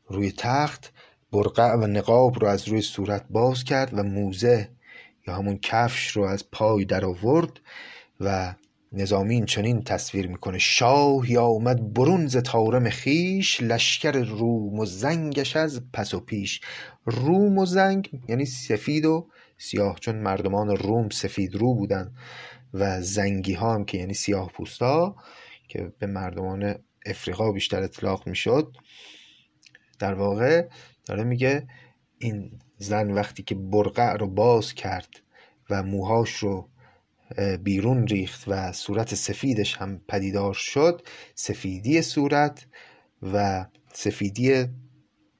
روی 0.07 0.31
تخت 0.31 0.93
برقع 1.31 1.73
و 1.73 1.87
نقاب 1.87 2.39
رو 2.39 2.47
از 2.47 2.67
روی 2.67 2.81
صورت 2.81 3.25
باز 3.29 3.63
کرد 3.63 3.99
و 3.99 4.03
موزه 4.03 4.69
یا 5.27 5.35
همون 5.35 5.57
کفش 5.57 6.07
رو 6.07 6.23
از 6.23 6.51
پای 6.51 6.85
در 6.85 7.05
آورد 7.05 7.59
و 8.19 8.55
نظامی 8.91 9.33
این 9.33 9.45
چنین 9.45 9.83
تصویر 9.83 10.27
می‌کنه. 10.27 10.57
شاهی 10.57 11.37
آمد 11.37 11.93
برون 11.93 12.27
ز 12.27 12.43
طارم 12.43 12.89
خویش 12.89 13.61
لشکر 13.61 14.11
روم 14.11 14.79
و 14.79 14.85
زنگش 14.85 15.55
از 15.55 15.81
پس 15.93 16.13
و 16.13 16.19
پیش. 16.19 16.61
روم 17.05 17.57
و 17.57 17.65
زنگ 17.65 18.21
یعنی 18.29 18.45
سفید 18.45 19.05
و 19.05 19.27
سیاه 19.57 19.99
چون 19.99 20.15
مردمان 20.15 20.69
روم 20.77 21.09
سفید 21.09 21.55
رو 21.55 21.75
بودن 21.75 22.11
و 22.73 23.01
زنگی 23.01 23.53
ها 23.53 23.73
هم 23.73 23.85
که 23.85 23.97
یعنی 23.97 24.13
سیاه 24.13 24.51
پوستا 24.51 25.15
که 25.67 25.91
به 25.99 26.07
مردمان 26.07 26.75
افریقا 27.05 27.51
بیشتر 27.51 27.83
اطلاق 27.83 28.27
می‌شد. 28.27 28.77
در 29.99 30.13
واقع 30.13 30.67
داره 31.05 31.23
میگه 31.23 31.67
این 32.17 32.59
زن 32.77 33.11
وقتی 33.11 33.43
که 33.43 33.55
برقع 33.55 34.17
رو 34.17 34.27
باز 34.27 34.73
کرد 34.73 35.09
و 35.69 35.83
موهاش 35.83 36.31
رو 36.35 36.69
بیرون 37.63 38.07
ریخت 38.07 38.43
و 38.47 38.71
صورت 38.71 39.15
سفیدش 39.15 39.77
هم 39.77 40.01
پدیدار 40.07 40.53
شد 40.53 41.01
سفیدی 41.35 42.01
صورت 42.01 42.67
و 43.33 43.65
سفیدی 43.93 44.65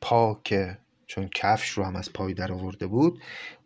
پا 0.01 0.41
که 0.43 0.77
چون 1.08 1.29
کفش 1.36 1.70
رو 1.70 1.84
هم 1.84 1.96
از 1.96 2.13
پای 2.13 2.34
در 2.34 2.51
آورده 2.51 2.88
بود 2.88 3.22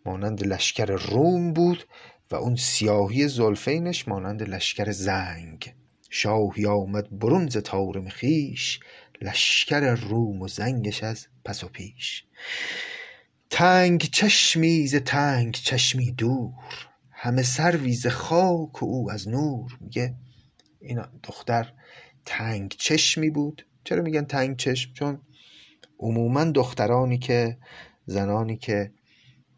مانند 0.06 0.48
لشکر 0.48 0.86
روم 0.86 1.54
بود 1.54 1.84
و 2.32 2.36
اون 2.36 2.56
سیاهی 2.56 3.27
زلفینش 3.27 4.08
مانند 4.08 4.44
لشکر 4.44 4.92
زنگ. 4.92 5.74
شاهی 6.09 6.65
آمد 6.65 7.19
برون 7.19 7.49
ز 7.49 7.63
طارم 7.63 8.09
خویش 8.09 8.79
لشکر 9.21 9.95
روم 9.95 10.41
و 10.41 10.47
زنگش 10.47 11.03
از 11.03 11.27
پس 11.45 11.63
و 11.63 11.67
پیش. 11.67 12.23
تنگ 13.49 14.01
چشمی 14.01 14.87
ز 14.87 14.95
تنگ 14.95 15.53
چشمی 15.53 16.11
دور 16.11 16.87
همه 17.11 17.43
سروی 17.43 17.93
ز 17.93 18.07
خاک 18.07 18.83
و 18.83 18.85
او 18.85 19.11
از 19.11 19.27
نور. 19.27 19.77
میگه 19.81 20.15
این 20.81 21.01
دختر 21.23 21.73
تنگ 22.25 22.71
چشمی 22.77 23.29
بود. 23.29 23.65
چرا 23.83 24.01
میگن 24.01 24.25
تنگ 24.25 24.57
چشم؟ 24.57 24.93
چون 24.93 25.21
عموما 25.99 26.43
دخترانی 26.43 27.17
که 27.17 27.57
زنانی 28.05 28.57
که 28.57 28.91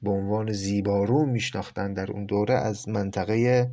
به 0.02 0.10
عنوان 0.10 0.52
زیبارو 0.52 1.26
میشناختن 1.26 1.94
در 1.94 2.12
اون 2.12 2.26
دوره 2.26 2.54
از 2.54 2.90
منطقه 2.90 3.72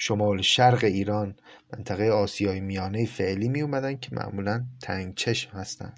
شمال 0.00 0.42
شرق 0.42 0.84
ایران 0.84 1.34
منطقه 1.72 2.10
آسیای 2.10 2.60
میانه 2.60 3.06
فعلی 3.06 3.48
می 3.48 3.60
اومدن 3.60 3.96
که 3.96 4.08
معمولا 4.12 4.64
تنگ 4.82 5.14
چشم 5.14 5.50
هستن. 5.50 5.92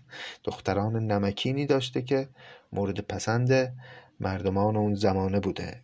دختران 0.45 1.07
نمکینی 1.07 1.67
داشته 1.67 2.03
که 2.03 2.29
مورد 2.73 3.01
پسند 3.01 3.73
مردمان 4.21 4.77
اون 4.77 4.95
زمانه 4.95 5.41
بوده. 5.41 5.83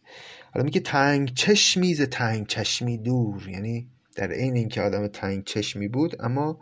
حالا 0.54 0.64
میگه 0.64 0.80
تنگ 0.80 1.34
چشمی 1.34 1.94
ز 1.94 2.02
تنگ 2.02 2.46
چشمی 2.46 2.98
دور. 2.98 3.48
یعنی 3.48 3.88
در 4.16 4.32
عین 4.32 4.56
اینکه 4.56 4.82
آدم 4.82 5.06
تنگ 5.06 5.44
چشمی 5.44 5.88
بود 5.88 6.22
اما 6.22 6.58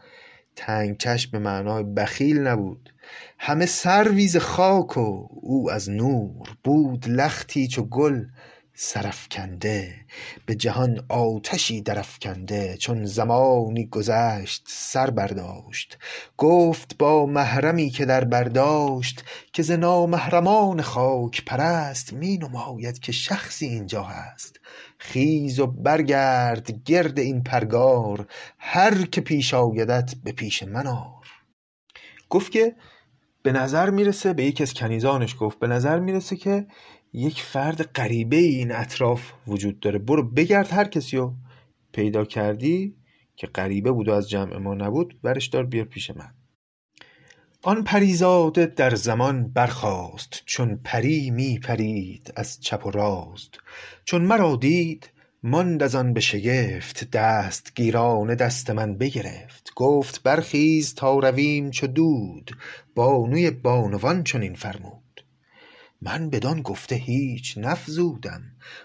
تنگ 0.57 0.99
چشم 0.99 1.31
به 1.31 1.39
معنای 1.39 1.85
بخیل 1.85 2.39
نبود. 2.39 2.93
همه 3.39 3.67
سرویز 3.67 4.37
خاک 4.37 4.97
و 4.97 5.29
او 5.31 5.71
از 5.71 5.91
نور 5.91 6.57
بود 6.65 7.09
لختی 7.09 7.69
چو 7.69 7.83
گل. 7.83 8.25
سرفکنده 8.77 9.95
به 10.47 10.55
جهان 10.55 11.07
آتشی 11.09 11.81
درفکنده 11.81 12.77
چون 12.77 13.05
زمانی 13.05 13.87
گذشت 13.87 14.65
سر 14.67 15.11
برداشت. 15.11 15.99
گفت 16.37 16.99
با 16.99 17.27
محرمی 17.27 17.91
که 17.91 18.05
در 18.05 18.25
برداشت 18.25 19.25
که 19.53 19.63
ز 19.63 19.71
نامحرمان 19.71 20.83
خاک 20.83 21.45
پرست 21.45 22.13
می 22.13 22.39
نماید 22.39 22.99
که 22.99 23.13
شخصی 23.13 23.67
اینجا 23.67 24.03
هست. 24.03 24.61
خیز 24.99 25.61
و 25.61 25.67
برگرد 25.67 26.83
گرد 26.85 27.19
این 27.19 27.43
پرگار 27.43 28.27
هر 28.59 29.03
که 29.07 29.21
پیش 29.21 29.55
آیدت 29.55 30.15
به 30.25 30.33
پیش 30.33 30.63
من 30.63 30.87
آر. 30.87 31.27
گفت 32.29 32.53
که 32.53 32.77
به 33.43 33.53
نظر 33.53 33.91
می‌رسه 33.91 34.33
به 34.33 34.45
یکی 34.45 34.63
از 34.63 34.75
کنیزانش 34.75 35.37
گفت 35.41 35.59
به 35.59 35.67
نظر 35.67 35.99
می‌رسه 35.99 36.37
که 36.37 36.67
یک 37.15 37.43
فرد 37.43 37.83
غریبه 37.83 38.37
این 38.37 38.73
اطراف 38.73 39.33
وجود 39.47 39.81
داره. 39.81 39.99
برو 39.99 40.23
بگرد 40.23 40.73
هر 40.73 40.85
کسی 40.85 41.17
رو. 41.17 41.35
پیدا 41.93 42.25
کردی 42.25 42.95
که 43.37 43.47
غریبه 43.47 43.93
بود 43.93 44.09
و 44.09 44.13
از 44.13 44.31
جمع 44.31 44.57
ما 44.57 44.75
نبود 44.75 45.21
برش 45.23 45.47
دار 45.47 45.65
بیار 45.67 45.85
پیش 45.85 46.11
من. 46.11 46.35
آن 47.63 47.85
پریزاده 47.85 48.67
در 48.67 48.95
زمان 48.95 49.49
برخاست 49.49 50.43
چون 50.47 50.81
پری 50.85 51.31
می 51.31 51.59
پرید 51.59 52.33
از 52.37 52.61
چپ 52.61 52.87
و 52.87 52.91
راست. 52.91 53.59
چون 54.05 54.23
مرا 54.23 54.57
دید 54.57 55.11
ماند 55.43 55.83
از 55.83 55.95
آن 55.95 56.13
به 56.13 56.21
شگفت 56.21 57.11
دست 57.11 57.73
گیرانه 57.75 58.35
دست 58.35 58.71
من 58.71 58.99
بگرفت. 58.99 59.73
گفت 59.77 60.23
برخیز 60.23 60.95
تا 60.95 61.19
رویم 61.19 61.71
چو 61.71 61.87
دود 61.87 62.51
بانوی 62.95 63.51
بانوان 63.51 64.25
چنین 64.25 64.55
فرمود. 64.55 65.04
من 66.05 66.31
بدان 66.31 66.63
گفته 66.63 66.95
هیچ 66.95 67.59
نفزودم. 67.59 68.43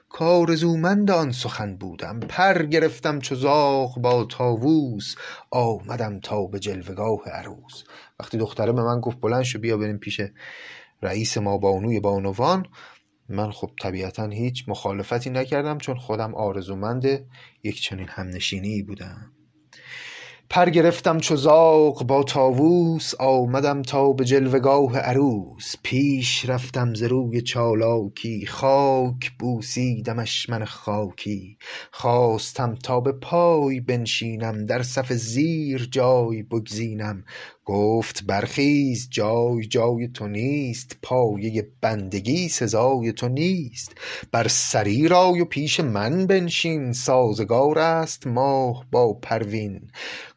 کآرزومند 0.09 1.11
آن 1.11 1.31
سخن 1.31 1.75
بودم. 1.75 2.19
پر 2.19 2.65
گرفتم 2.65 3.19
چو 3.19 3.35
زاغ 3.35 3.99
با 4.01 4.25
طاووس. 4.25 5.15
آمدم 5.51 6.19
تا 6.19 6.45
به 6.45 6.59
جلوه 6.59 7.29
عروس. 7.29 7.83
وقتی 8.19 8.38
دختره 8.38 8.71
به 8.71 8.83
من 8.83 8.99
گفت 8.99 9.21
بلند 9.21 9.43
شو 9.43 9.59
بیا 9.59 9.77
بریم 9.77 9.97
پیش 9.97 10.21
رئیس 11.01 11.38
ما 11.38 11.57
بانوی 11.57 11.99
بانوان. 11.99 12.65
من 13.29 13.51
خب 13.51 13.71
طبیعتا 13.81 14.27
هیچ 14.27 14.65
مخالفتی 14.67 15.29
نکردم 15.29 15.77
چون 15.77 15.97
خودم 15.97 16.35
آرزومند 16.35 17.05
یک 17.63 17.82
چنین 17.82 18.08
همنشینی 18.10 18.84
بودم. 18.84 19.32
پر 20.51 20.69
گرفتم 20.69 21.19
چو 21.19 21.35
زاغ 21.35 22.03
با 22.07 22.23
طاووس 22.23 23.13
آمدم 23.19 23.81
تا 23.81 24.12
به 24.13 24.25
جلوگاه 24.25 24.97
عروس. 24.97 25.75
پیش 25.83 26.49
رفتم 26.49 26.93
ز 26.93 27.03
روی 27.03 27.41
چالاکی 27.41 28.45
خاک 28.45 29.31
بوسیدمش 29.39 30.49
من 30.49 30.65
خاکی. 30.65 31.57
خواستم 31.91 32.75
تا 32.75 32.99
به 32.99 33.12
پای 33.12 33.79
بنشینم 33.79 34.65
در 34.65 34.83
صف 34.83 35.13
زیر 35.13 35.88
جای 35.91 36.43
بگزینم. 36.43 37.23
گفت 37.69 38.23
برخیز 38.23 39.08
جای 39.12 39.65
جای 39.65 40.08
تو 40.08 40.27
نیست 40.27 40.97
پایه 41.01 41.67
بندگی 41.82 42.47
سزای 42.47 43.13
تو 43.13 43.27
نیست. 43.27 43.91
بر 44.32 44.47
سریر 44.47 45.13
آی 45.13 45.41
و 45.41 45.45
پیش 45.45 45.79
من 45.79 46.27
بنشین 46.27 46.93
سازگار 46.93 47.79
است 47.79 48.27
ماه 48.27 48.86
با 48.91 49.13
پروین. 49.13 49.82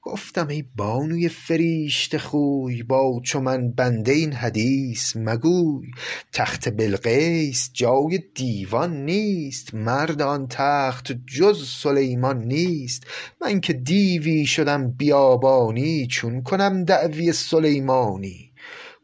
گفتم 0.03 0.49
ای 0.49 0.65
بانوی 0.77 1.29
فریشته 1.29 2.19
خوی 2.19 2.83
با 2.83 3.21
چو 3.25 3.41
من 3.41 3.71
بنده 3.71 4.13
این 4.13 4.33
حدیث 4.33 5.17
مگوی. 5.17 5.91
تخت 6.33 6.77
بلقیس 6.77 7.71
جای 7.73 8.21
دیوان 8.35 9.05
نیست 9.05 9.75
مرد 9.75 10.23
آن 10.23 10.47
تخت 10.51 11.13
جز 11.27 11.69
سلیمان 11.69 12.45
نیست. 12.45 13.07
من 13.41 13.61
که 13.61 13.73
دیوی 13.73 14.47
شدم 14.47 14.91
بیابانی 14.91 16.07
چون 16.07 16.43
کنم 16.43 16.85
دعوی؟ 16.85 17.22
سلیمانی. 17.31 18.53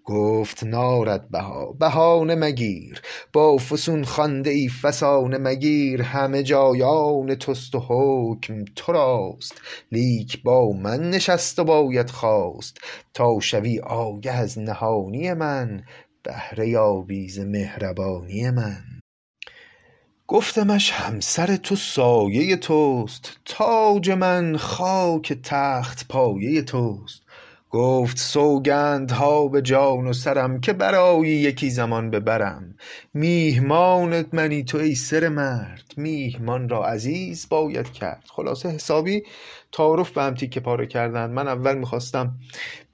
گفت 0.04 0.64
نارد 0.64 1.30
بها 1.30 1.72
بهانه 1.72 2.34
مگیر. 2.34 3.02
با 3.32 3.56
فسون 3.56 4.04
خوانده 4.04 4.50
ای 4.50 4.68
فسانه 4.68 5.38
مگیر. 5.38 6.02
همه 6.02 6.42
جای 6.42 6.82
آن 6.82 7.34
توست 7.34 7.74
و 7.74 7.78
حکم 7.88 8.64
تو 8.76 8.92
راست. 8.92 9.60
لیک 9.92 10.42
با 10.42 10.72
من 10.72 11.10
نشست 11.10 11.58
و 11.58 11.64
باید 11.64 12.10
خواست. 12.10 12.78
تا 13.14 13.40
شوی 13.40 13.80
آگه 13.80 14.32
از 14.32 14.58
نهانی 14.58 15.34
من 15.34 15.82
بهره 16.22 16.68
یابی 16.68 17.28
ز 17.28 17.38
مهربانی 17.38 18.50
من. 18.50 18.84
گفتمش 20.30 20.90
همسر 20.90 21.56
تو 21.56 21.76
سایه 21.76 22.56
توست 22.56 23.38
تاج 23.44 24.10
من 24.10 24.56
خاک 24.56 25.32
تخت 25.32 26.08
پایه 26.08 26.62
توست 26.62 27.22
گفت 27.70 28.18
سوگندها 28.18 29.48
به 29.48 29.62
جان 29.62 30.06
و 30.06 30.12
سرم 30.12 30.60
که 30.60 30.72
برآیی 30.72 31.30
یکی 31.30 31.70
زمان 31.70 32.10
به 32.10 32.20
برم 32.20 32.74
میهمانت 33.14 34.34
منی 34.34 34.64
تو 34.64 34.78
ای 34.78 34.94
سره 34.94 35.28
مرد. 35.28 35.94
میهمان 35.96 36.68
را 36.68 36.86
عزیز 36.86 37.48
باید 37.48 37.92
کرد. 37.92 38.24
خلاصه 38.28 38.68
حسابی 38.68 39.22
تعارف 39.72 40.10
به 40.10 40.22
هم 40.22 40.34
تیکه 40.34 40.60
پاره 40.60 40.86
کردند. 40.86 41.30
من 41.30 41.48
اول 41.48 41.78
می‌خواستم 41.78 42.38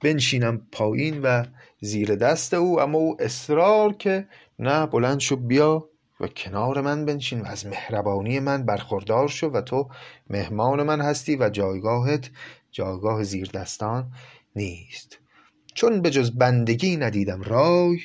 بنشینم 0.01 0.61
پایین 0.71 1.21
و 1.21 1.43
زیر 1.81 2.15
دست 2.15 2.53
او 2.53 2.81
اما 2.81 2.97
او 2.97 3.17
اصرار 3.19 3.93
که 3.93 4.27
نه 4.59 4.85
بلند 4.85 5.19
شو 5.19 5.35
بیا 5.35 5.89
و 6.19 6.27
کنار 6.27 6.81
من 6.81 7.05
بنشین 7.05 7.41
و 7.41 7.45
از 7.45 7.65
مهربانی 7.65 8.39
من 8.39 8.65
برخوردار 8.65 9.27
شو 9.27 9.47
و 9.47 9.61
تو 9.61 9.89
مهمان 10.29 10.83
من 10.83 11.01
هستی 11.01 11.35
و 11.35 11.49
جایگاهت 11.49 12.29
جایگاه 12.71 13.23
زیر 13.23 13.49
دستان 13.53 14.11
نیست. 14.55 15.17
چون 15.73 16.01
به 16.01 16.09
جز 16.09 16.31
بندگی 16.31 16.97
ندیدم 16.97 17.41
رای 17.41 17.99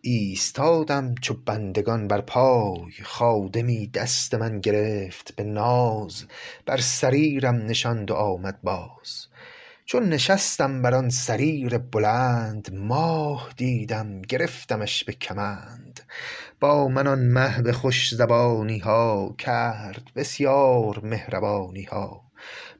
ایستادم 0.00 1.14
چو 1.14 1.34
بندگان 1.34 2.08
بر 2.08 2.20
پای. 2.20 2.92
خادمی 3.02 3.86
دست 3.86 4.34
من 4.34 4.60
گرفت 4.60 5.36
به 5.36 5.44
ناز 5.44 6.24
بر 6.66 6.76
سریرم 6.76 7.56
نشاند 7.56 8.10
و 8.10 8.14
آمد 8.14 8.62
باز. 8.62 9.26
چون 9.84 10.08
نشستم 10.08 10.82
بر 10.82 10.94
آن 10.94 11.10
سریر 11.10 11.78
بلند 11.78 12.74
ماه 12.74 13.52
دیدم 13.56 14.22
گرفتمش 14.22 15.04
به 15.04 15.12
کمند. 15.12 16.00
با 16.60 16.88
من 16.88 17.06
آن 17.06 17.18
مه 17.18 17.62
به 17.62 17.72
خوش 17.72 18.14
زبانی 18.14 18.78
ها 18.78 19.34
کرد 19.38 20.10
بسیار 20.16 21.00
مهربانی 21.04 21.82
ها 21.82 22.27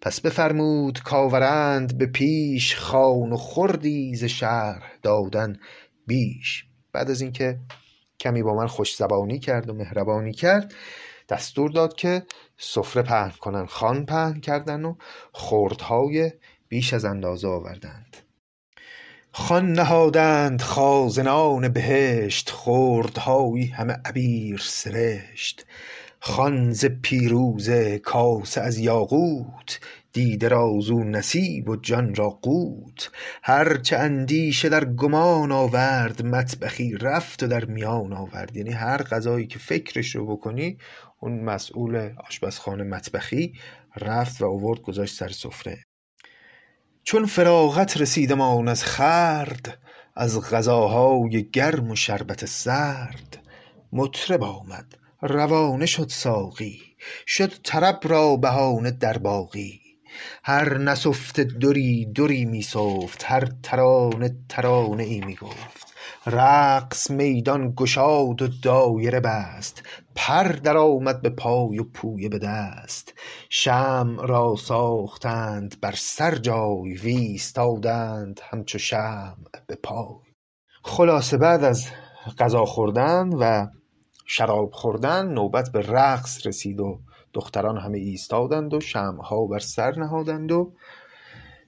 پس 0.00 0.20
بفرمود 0.20 1.02
کآورند 1.02 1.98
به 1.98 2.06
پیش 2.06 2.76
خوان 2.76 3.32
و 3.32 3.36
خوردی 3.36 4.14
ز 4.14 4.24
شرح 4.24 4.92
دادن 5.02 5.56
بیش. 6.06 6.64
بعد 6.92 7.10
از 7.10 7.20
اینکه 7.20 7.58
کمی 8.20 8.42
با 8.42 8.54
من 8.54 8.66
خوش 8.66 8.96
زبانی 8.96 9.38
کرد 9.38 9.68
و 9.68 9.74
مهربانی 9.74 10.32
کرد 10.32 10.74
دستور 11.28 11.70
داد 11.70 11.94
که 11.94 12.22
سفره 12.58 13.02
پهن 13.02 13.32
کنن 13.40 13.66
خوان 13.66 14.06
پهن 14.06 14.40
کردن 14.40 14.84
و 14.84 14.94
خوردهای 15.32 16.32
بیش 16.68 16.92
از 16.94 17.04
اندازه 17.04 17.48
آوردند. 17.48 18.16
خوان 19.32 19.72
نهادند 19.72 20.62
خازنان 20.62 21.68
بهشت 21.68 22.50
خوردهایی 22.50 23.66
همه 23.66 23.96
عبیر 24.04 24.60
سرشت. 24.64 25.66
خوان 26.20 26.72
ز 26.72 26.84
پیروزه 26.84 27.98
کاسه 27.98 28.60
از 28.60 28.78
یاقوت 28.78 29.80
دیده 30.12 30.48
را 30.48 30.80
زو 30.80 31.04
نصیب 31.04 31.68
و 31.68 31.76
جان 31.76 32.14
را 32.14 32.28
قوت. 32.30 33.10
هر 33.42 33.76
چه 33.76 33.96
اندیشه 33.96 34.68
در 34.68 34.84
گمان 34.84 35.52
آورد 35.52 36.26
مطبخی 36.26 36.96
رفت 37.00 37.42
و 37.42 37.46
در 37.46 37.64
میان 37.64 38.12
آورد. 38.12 38.56
یعنی 38.56 38.70
هر 38.70 39.02
غذایی 39.02 39.46
که 39.46 39.58
فکرش 39.58 40.16
رو 40.16 40.26
بکنی 40.26 40.78
اون 41.20 41.40
مسئول 41.40 42.10
آشپزخانه 42.26 42.84
مطبخی 42.84 43.52
رفت 43.96 44.42
و 44.42 44.46
آورد 44.46 44.80
گذاشت 44.80 45.14
سر 45.14 45.28
سفره. 45.28 45.84
چون 47.02 47.26
فراغت 47.26 47.96
رسیدمان 47.96 48.68
از 48.68 48.84
خورد 48.84 49.78
از 50.16 50.50
غذاهای 50.50 51.50
گرم 51.50 51.90
و 51.90 51.96
شربت 51.96 52.44
سرد 52.44 53.38
مطرب 53.92 54.42
آمد 54.42 54.97
روانه 55.22 55.86
شد 55.86 56.08
ساقی 56.08 56.80
شد 57.26 57.52
طرب 57.62 58.00
را 58.04 58.36
بهانه 58.36 58.90
در 58.90 59.18
باقی. 59.18 59.80
هر 60.44 60.78
نسفته 60.78 61.44
دری 61.44 62.06
دری 62.06 62.44
می 62.44 62.62
سفت 62.62 63.24
هر 63.26 63.48
ترانه 63.62 64.36
ترانه 64.48 65.02
ای 65.02 65.20
می 65.20 65.34
گفت 65.34 65.86
رقص 66.26 67.10
میدان 67.10 67.72
گشاد 67.76 68.42
و 68.42 68.48
دایره 68.62 69.20
بست 69.20 69.82
پر 70.14 70.42
درآمد 70.42 71.22
به 71.22 71.30
پای 71.30 71.78
و 71.78 71.84
پویه 71.84 72.28
به 72.28 72.38
دست. 72.38 73.14
شمع 73.50 74.26
را 74.26 74.56
ساختند 74.56 75.80
بر 75.80 75.94
سر 75.96 76.34
جای 76.34 76.96
وایستادند 76.96 78.40
همچو 78.50 78.78
شمع 78.78 79.36
به 79.66 79.74
پای. 79.74 80.32
خلاصه 80.82 81.36
بعد 81.36 81.64
از 81.64 81.86
غذا 82.38 82.64
خوردن 82.64 83.28
و 83.28 83.66
شراب 84.30 84.70
خوردن 84.72 85.28
نوبت 85.28 85.72
به 85.72 85.80
رقص 85.80 86.46
رسید 86.46 86.80
و 86.80 87.00
دختران 87.32 87.78
همه 87.78 87.98
ایستادند 87.98 88.74
و 88.74 88.80
شمعها 88.80 89.46
بر 89.46 89.58
سر 89.58 89.98
نهادند 89.98 90.52
و 90.52 90.72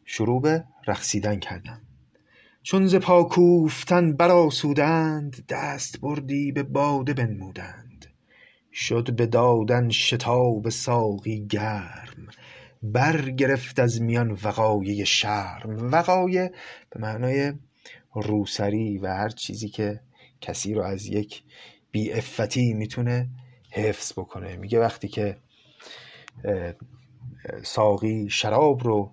شروع 0.05 0.43
به 0.43 0.65
رقصیدن 0.87 1.39
کردند. 1.39 1.87
چون 2.63 2.87
ز 2.87 2.95
پا 2.95 3.25
کوفتن 3.25 4.17
برآسودند 4.17 5.47
دست 5.49 6.01
بردی 6.01 6.53
به 6.53 6.63
باده 6.63 7.15
بنمودند. 7.15 8.07
شد 8.73 9.17
به 9.17 9.27
دادن 9.27 9.89
شتاب 9.89 10.69
ساقی 10.69 11.47
گرم 11.47 12.29
برگرفت 12.83 13.79
از 13.79 14.03
میان 14.03 14.31
وقایع 14.31 15.05
شرم. 15.05 15.93
وقایع 15.93 16.49
به 16.91 17.01
معنای 17.01 17.53
روسری 18.15 18.99
و 18.99 19.07
هر 19.07 19.29
چیزی 19.29 19.69
که 19.69 20.01
کسی 20.41 20.75
رو 20.75 20.83
از 20.83 21.07
یک 21.07 21.43
بی 21.91 22.13
افتی 22.13 22.73
می‌تونه 22.73 23.29
حفظ 23.71 24.13
بکنه. 24.13 24.57
میگه 24.57 24.81
وقتی 24.81 25.09
که 25.09 25.37
ساقی 27.63 28.29
شراب 28.31 28.85
رو 28.85 29.13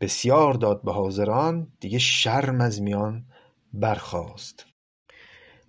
بسیار 0.00 0.54
داد 0.54 0.82
به 0.82 0.92
حاضران 0.92 1.72
دیگه 1.80 1.98
شرم 1.98 2.60
از 2.60 2.82
میان 2.82 3.24
برخاست. 3.72 4.66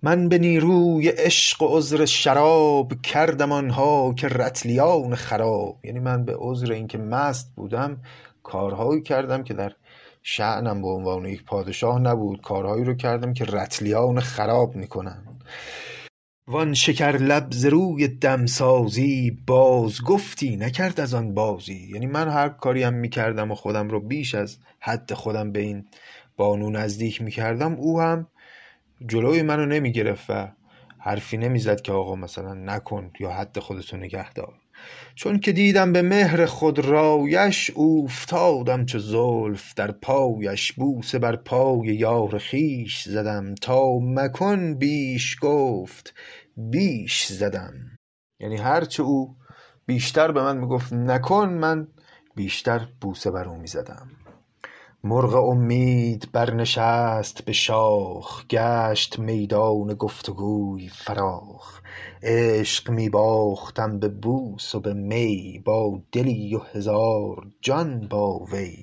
من 0.02 0.28
به 0.28 0.38
نیروی 0.38 1.08
عشق 1.08 1.62
و 1.62 1.76
عذر 1.76 2.04
شراب 2.04 2.92
کردم 3.02 3.52
آنها 3.52 4.14
که 4.14 4.28
رتلیان 4.28 5.14
خراب. 5.14 5.80
یعنی 5.84 5.98
من 5.98 6.24
به 6.24 6.36
عذر 6.38 6.72
اینکه 6.72 6.98
مست 6.98 7.52
بودم 7.56 8.02
کارهایی 8.42 9.02
کردم 9.02 9.42
که 9.42 9.54
در 9.54 9.72
شعنم 10.22 10.82
به 10.82 10.88
عنوان 10.88 11.24
یک 11.24 11.44
پادشاه 11.44 11.98
نبود 11.98 12.40
کارهایی 12.40 12.84
رو 12.84 12.94
کردم 12.94 13.32
که 13.32 13.44
رتلیان 13.44 14.20
خراب 14.20 14.76
می‌کنن 14.76 15.24
وان 16.50 16.74
شکر 16.74 17.16
لب 17.16 17.46
ز 17.50 17.64
روی 17.64 18.08
دمسازی 18.08 19.30
باز 19.46 20.02
گفتی 20.02 20.56
نکرد 20.56 21.00
از 21.00 21.14
آن 21.14 21.34
بازی. 21.34 21.88
یعنی 21.92 22.06
من 22.06 22.28
هر 22.28 22.48
کاری 22.48 22.82
هم 22.82 22.94
می‌کردم 22.94 23.50
و 23.50 23.54
خودم 23.54 23.88
رو 23.88 24.00
بیش 24.00 24.34
از 24.34 24.58
حد 24.80 25.14
خودم 25.14 25.52
به 25.52 25.60
این 25.60 25.84
بانو 26.36 26.70
نزدیک 26.70 27.22
می‌کردم 27.22 27.74
او 27.74 28.00
هم 28.00 28.26
جلوی 29.06 29.42
منو 29.42 29.66
نمی‌گرفت 29.66 30.30
و 30.30 30.48
حرفی 30.98 31.36
نمی‌زد 31.36 31.80
که 31.80 31.92
آقا 31.92 32.16
مثلا 32.16 32.54
نکن 32.54 33.10
یا 33.20 33.30
حد 33.30 33.58
خودتو 33.58 33.96
نگه 33.96 34.32
دار. 34.32 34.54
چون 35.14 35.40
که 35.40 35.52
دیدم 35.52 35.92
به 35.92 36.02
مهر 36.02 36.46
خود 36.46 36.78
رایش 36.78 37.70
اوفتادم 37.70 38.84
چو 38.84 38.98
زلف 38.98 39.74
در 39.74 39.92
پایش 39.92 40.72
بوسه 40.72 41.18
بر 41.18 41.36
پای 41.36 41.86
یار 41.86 42.38
خویش 42.38 43.02
زدم 43.02 43.54
تا 43.54 43.98
مکن 43.98 44.74
بیش 44.74 45.36
گفت 45.40 46.14
بیش 46.56 47.26
زدم. 47.26 47.74
یعنی 48.40 48.56
هرچه 48.56 49.02
او 49.02 49.36
بیشتر 49.86 50.32
به 50.32 50.42
من 50.42 50.56
می‌گفت 50.56 50.92
نکن 50.92 51.48
من 51.48 51.88
بیشتر 52.36 52.88
بوسه 53.00 53.30
بر 53.30 53.48
او 53.48 53.56
می‌زدم. 53.56 54.10
مرغ 55.04 55.34
امید 55.34 56.28
برنشست 56.32 57.44
به 57.44 57.52
شاخ 57.52 58.46
گشت 58.46 59.18
میدان 59.18 59.94
گفت 59.94 60.28
و 60.28 60.34
گوی 60.34 60.88
فراخ. 60.88 61.80
عشق 62.22 62.90
می 62.90 63.08
باختم 63.08 63.98
به 63.98 64.08
بوس 64.08 64.74
و 64.74 64.80
به 64.80 64.94
می 64.94 65.62
با 65.64 66.00
دلی 66.12 66.54
و 66.54 66.58
هزار 66.58 67.46
جان 67.60 68.08
با 68.08 68.38
وی. 68.38 68.76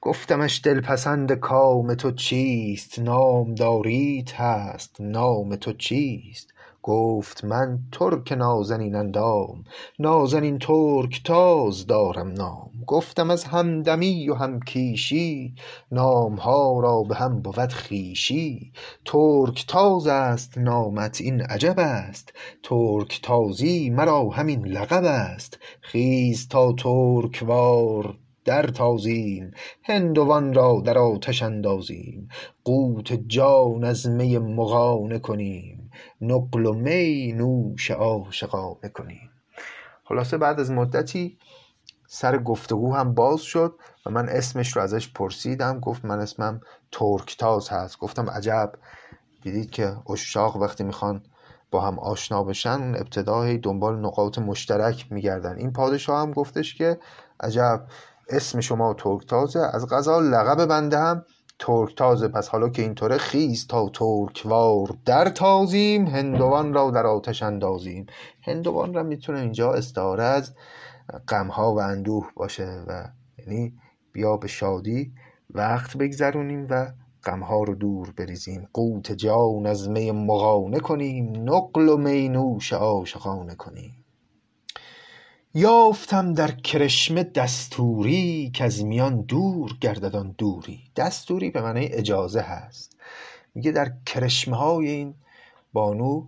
گفتمش 0.00 0.60
دلپسند 0.64 1.32
کام 1.32 1.94
تو 1.94 2.10
چیست؟ 2.10 2.98
نامداریت 2.98 4.40
هست 4.40 4.96
نام 5.00 5.56
تو 5.56 5.72
چیست؟ 5.72 6.54
گفت 6.88 7.44
من 7.44 7.78
ترک 7.92 8.32
نازنین 8.32 8.94
اندام 8.94 9.64
نازنین 9.98 10.58
ترکتاز 10.58 11.86
دارم 11.86 12.28
نام. 12.28 12.70
گفتم 12.86 13.30
از 13.30 13.44
همدمی 13.44 14.28
و 14.28 14.34
همکیشی 14.34 15.54
نامها 15.92 16.80
را 16.80 17.02
به 17.02 17.14
هم 17.14 17.40
بود 17.40 17.72
خویشی. 17.72 18.72
ترکتاز 19.04 20.06
است 20.06 20.58
نامت 20.58 21.20
این 21.20 21.40
عجب 21.40 21.78
است. 21.78 22.32
ترکتازی 22.62 23.90
مرا 23.90 24.28
همین 24.28 24.66
لقب 24.66 25.04
است. 25.04 25.58
خیز 25.80 26.48
تا 26.48 26.72
ترکوار 26.72 28.14
درتازیم 28.44 29.50
هندوان 29.82 30.54
را 30.54 30.82
در 30.84 30.98
آتش 30.98 31.42
اندازیم. 31.42 32.28
قوت 32.64 33.12
جان 33.12 33.84
از 33.84 34.08
می 34.08 34.38
مغانه 34.38 35.18
کنیم. 35.18 35.77
نقل 36.20 36.66
و 36.66 36.72
می 36.72 37.32
نوش 37.32 37.90
عاشقانه 37.90 38.88
کنیم 38.94 39.30
خلاصه 40.04 40.38
بعد 40.38 40.60
از 40.60 40.70
مدتی 40.70 41.38
سر 42.10 42.38
گفتگو 42.38 42.94
هم 42.94 43.14
باز 43.14 43.40
شد 43.40 43.74
و 44.06 44.10
من 44.10 44.28
اسمش 44.28 44.76
رو 44.76 44.82
ازش 44.82 45.12
پرسیدم. 45.12 45.80
گفت 45.80 46.04
من 46.04 46.20
اسمم 46.20 46.60
ترکتاز 46.92 47.68
هست. 47.68 47.98
گفتم 47.98 48.30
عجب. 48.30 48.72
دیدید 49.42 49.70
که 49.70 49.96
اشاق 50.10 50.56
وقتی 50.56 50.84
می‌خوان 50.84 51.22
با 51.70 51.80
هم 51.80 51.98
آشنا 51.98 52.44
بشن 52.44 52.94
ابتدای 52.96 53.58
دنبال 53.58 53.98
نقاط 53.98 54.38
مشترک 54.38 55.12
میگردن. 55.12 55.56
این 55.56 55.72
پادشاه 55.72 56.20
هم 56.20 56.32
گفتش 56.32 56.74
که 56.74 56.98
عجب 57.40 57.86
اسم 58.28 58.60
شما 58.60 58.94
ترکتازه. 58.94 59.60
از 59.72 59.86
غذا 59.86 60.20
لقب 60.20 60.66
بنده 60.66 60.98
هم 60.98 61.24
ترکتازه 61.58 62.28
پس 62.28 62.48
حالا 62.48 62.68
که 62.68 62.82
اینطوره 62.82 63.18
خیز 63.18 63.66
تا 63.66 63.88
ترکوار. 63.88 64.88
در 65.04 65.28
تازیم 65.28 66.06
هندوان 66.06 66.74
را 66.74 66.90
در 66.90 67.06
آتش 67.06 67.42
اندازیم. 67.42 68.06
هندوان 68.42 68.94
را 68.94 69.02
می‌تونه 69.02 69.40
اینجا 69.40 69.72
استعاره 69.72 70.24
از 70.24 70.54
غمها 71.28 71.74
و 71.74 71.80
اندوه 71.80 72.30
باشه 72.36 72.84
و 72.86 73.04
یعنی 73.38 73.72
بیا 74.12 74.36
به 74.36 74.48
شادی 74.48 75.12
وقت 75.50 75.96
بگذرونیم 75.96 76.66
و 76.70 76.86
غمها 77.24 77.62
رو 77.62 77.74
دور 77.74 78.12
بریزیم. 78.16 78.68
قوت 78.72 79.12
جان 79.12 79.66
از 79.66 79.88
می 79.88 80.10
مغانه 80.10 80.80
کنیم 80.80 81.50
نقل 81.50 81.88
و 81.88 81.96
می 81.96 82.28
نوش 82.28 82.72
عاشقانه 82.72 83.54
کنیم. 83.54 83.97
یافتم 85.58 86.34
در 86.34 86.50
کرشمه 86.50 87.22
دستوری 87.24 88.52
از 88.60 88.84
میان 88.84 89.20
دور 89.20 89.72
گردد 89.80 90.16
آن 90.16 90.34
دوری. 90.38 90.80
دستوری 90.96 91.50
به 91.50 91.62
معنای 91.62 91.92
اجازه 91.92 92.40
هست. 92.40 92.96
میگه 93.54 93.72
در 93.72 93.92
کرشمه 94.06 94.56
های 94.56 94.88
این 94.88 95.14
بانو 95.72 96.26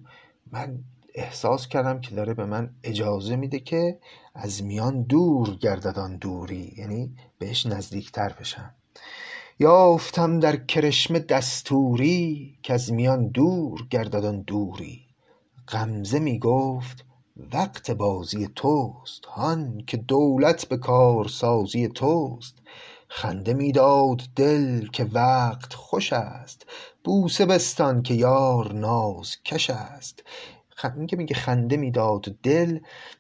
من 0.53 0.79
احساس 1.15 1.69
کردم 1.69 2.01
که 2.01 2.15
داره 2.15 2.35
به 2.35 2.45
من 2.45 2.71
اجازه 2.85 3.37
میده 3.37 3.59
که 3.59 3.99
از 4.35 4.63
میان 4.63 5.03
دور 5.03 5.57
گردد 5.57 5.99
آن 5.99 6.17
دوری. 6.17 6.75
یعنی 6.77 7.17
بهش 7.39 7.67
نزدیکتر 7.67 8.33
بشم. 8.41 8.75
یافتم 9.59 10.41
در 10.41 10.57
کرشمه 10.57 11.19
دستوری 11.19 12.59
از 12.69 12.93
میان 12.93 13.29
دور 13.29 13.87
گردد 13.91 14.25
آن 14.25 14.41
دوری. 14.41 15.07
غمزه 15.69 16.19
می‌گفت 16.19 17.10
وقت 17.53 17.91
بازی 17.91 18.49
توست 18.55 19.25
هان 19.27 19.83
که 19.87 19.97
دولت 19.97 20.69
به 20.69 20.77
کارسازی 20.77 21.89
توست. 21.89 22.59
خنده 23.09 23.55
می‌داد 23.55 24.23
دل 24.37 24.87
که 24.87 25.05
وقت 25.05 25.75
خوش 25.75 26.13
است 26.13 26.67
بوسه 27.05 27.47
بستان 27.47 28.03
که 28.03 28.15
یار 28.15 28.73
نازکش 28.73 29.71
است. 29.71 30.23
این 30.97 31.07
که 31.07 31.17
میگه 31.17 31.35
خنده 31.35 31.77
می‌داد 31.77 32.25
دل 32.43 32.79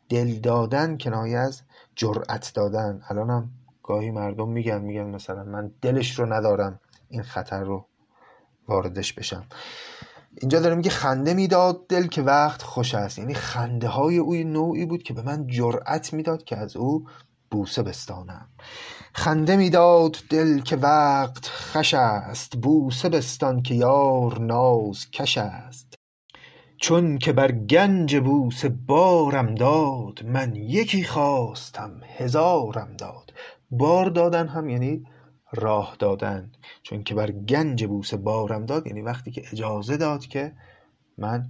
دل 0.08 0.34
دادن 0.34 0.98
کنایه 0.98 1.38
از 1.38 1.62
جرأت 1.96 2.52
دادن. 2.54 3.02
الانم 3.08 3.50
گاهی 3.82 4.10
مردم 4.10 4.48
میگن 4.48 4.78
میگن 4.80 5.04
مثلا 5.04 5.44
من 5.44 5.72
دلش 5.82 6.18
رو 6.18 6.32
ندارم 6.32 6.80
این 7.08 7.22
خطر 7.22 7.60
رو 7.60 7.86
واردش 8.68 9.12
بشم. 9.12 9.46
اینجا 10.36 10.60
داره 10.60 10.74
میگه 10.74 10.90
خنده 10.90 11.34
می‌داد 11.34 11.86
دل 11.86 12.06
که 12.06 12.22
وقت 12.22 12.62
خوش 12.62 12.94
است. 12.94 13.18
یعنی 13.18 13.34
خنده 13.34 13.88
های 13.88 14.18
او 14.18 14.34
نوعی 14.34 14.86
بود 14.86 15.02
که 15.02 15.14
به 15.14 15.22
من 15.22 15.46
جرأت 15.46 16.12
می‌داد 16.12 16.44
که 16.44 16.56
از 16.56 16.76
او 16.76 17.04
بوسه 17.50 17.82
بستانم. 17.82 18.48
خنده 19.12 19.56
می‌داد 19.56 20.16
دل 20.30 20.60
که 20.60 20.76
وقت 20.76 21.46
خوش 21.46 21.94
است. 21.94 22.56
بوسه 22.56 23.08
بستان 23.08 23.62
که 23.62 23.74
یار 23.74 24.40
نازکش 24.40 25.38
است. 25.38 25.94
چون 26.80 27.18
که 27.18 27.32
بر 27.32 27.52
گنج 27.52 28.16
بوسه 28.16 28.68
بارم 28.68 29.54
داد 29.54 30.24
من 30.24 30.56
یکی 30.56 31.04
خواستم 31.04 32.00
هزارم 32.16 32.96
داد. 32.98 33.32
بار 33.70 34.10
دادن 34.10 34.48
هم 34.48 34.68
یعنی 34.68 35.06
راه 35.52 35.96
دادن. 35.98 36.52
چون 36.82 37.02
که 37.02 37.14
بر 37.14 37.30
گنج 37.30 37.86
بوسه 37.86 38.16
بارم 38.16 38.66
داد 38.66 38.86
یعنی 38.86 39.00
وقتی 39.00 39.30
که 39.30 39.42
اجازه 39.52 39.96
داد 39.96 40.26
که 40.26 40.52
من 41.18 41.48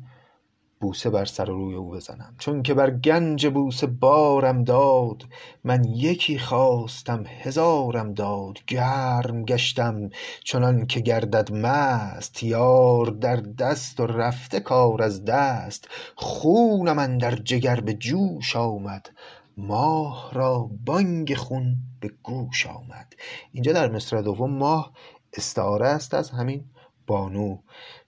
بوسه 0.81 1.11
بر 1.11 1.25
سر 1.25 1.51
و 1.51 1.55
روی 1.55 1.75
او 1.75 1.91
بزنم. 1.91 2.35
چون 2.39 2.63
که 2.63 2.75
بر 2.75 2.91
گنج 2.91 3.47
بوسه 3.47 3.87
بارم 3.87 4.65
داد 4.65 5.25
من 5.65 5.85
یکی 5.85 6.39
خواستم 6.39 7.25
هزارم 7.27 8.15
داد. 8.15 8.59
گرم 8.67 9.45
گشتم 9.45 10.11
چنان 10.45 10.87
که 10.87 11.01
گردد 11.01 11.53
مست 11.53 12.43
یار 12.43 13.07
در 13.07 13.37
دست 13.37 14.01
و 14.01 14.07
رفته 14.07 14.61
کار 14.61 15.03
از 15.03 15.25
دست. 15.25 15.89
خونم 16.17 16.99
اندر 16.99 17.35
جگر 17.35 17.81
به 17.81 17.95
جوش 17.95 18.57
آمد 18.57 19.11
ماه 19.57 20.31
را 20.33 20.71
بانگ 20.87 21.35
خون 21.35 21.77
به 22.01 22.11
گوش 22.23 22.67
آمد. 22.67 23.15
اینجا 23.53 23.73
در 23.73 23.91
مصرع 23.91 24.23
دوم 24.23 24.51
ماه 24.51 24.93
استعاره 25.33 25.87
است 25.87 26.15
از 26.15 26.31
همین 26.31 26.65
بانو. 27.07 27.59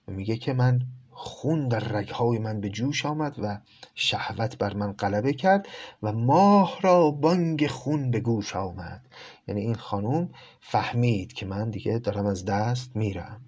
میگه 0.07 0.37
که 0.37 0.53
من 0.53 0.81
خون 1.11 1.67
در 1.67 1.79
رگهای 1.79 2.39
من 2.39 2.61
به 2.61 2.69
جوش 2.69 3.05
آمد 3.05 3.35
و 3.39 3.59
شهوت 3.95 4.57
بر 4.57 4.73
من 4.73 4.91
غلبه 4.91 5.33
کرد 5.33 5.67
و 6.03 6.11
ماه 6.11 6.79
را 6.81 7.11
بانگ 7.11 7.67
خون 7.67 8.11
به 8.11 8.19
گوش 8.19 8.55
آمد. 8.55 9.01
یعنی 9.47 9.61
این 9.61 9.75
خانوم 9.75 10.29
فهمید 10.59 11.33
که 11.33 11.45
من 11.45 11.69
دیگه 11.69 11.99
دارم 11.99 12.25
از 12.25 12.45
دست 12.45 12.95
میرم. 12.95 13.41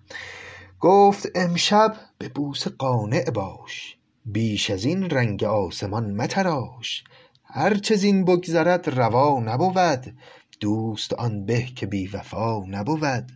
گفت 0.79 1.27
امشب 1.36 1.95
به 2.17 2.29
بوسه 2.29 2.69
قانع 2.69 3.29
باش. 3.29 3.97
بیش 4.25 4.69
از 4.69 4.86
این 4.86 5.10
رنگ 5.10 5.43
آسمان 5.43 6.12
متراش. 6.12 7.03
هرچه 7.58 7.96
زین 7.96 8.26
بگذرد 8.26 8.89
روا 8.89 9.39
نبود 9.39 10.13
دوست 10.60 11.13
آن 11.13 11.46
به 11.46 11.65
که 11.76 11.86
بی 11.86 12.08
وفا 12.08 12.60
نبود. 12.68 13.32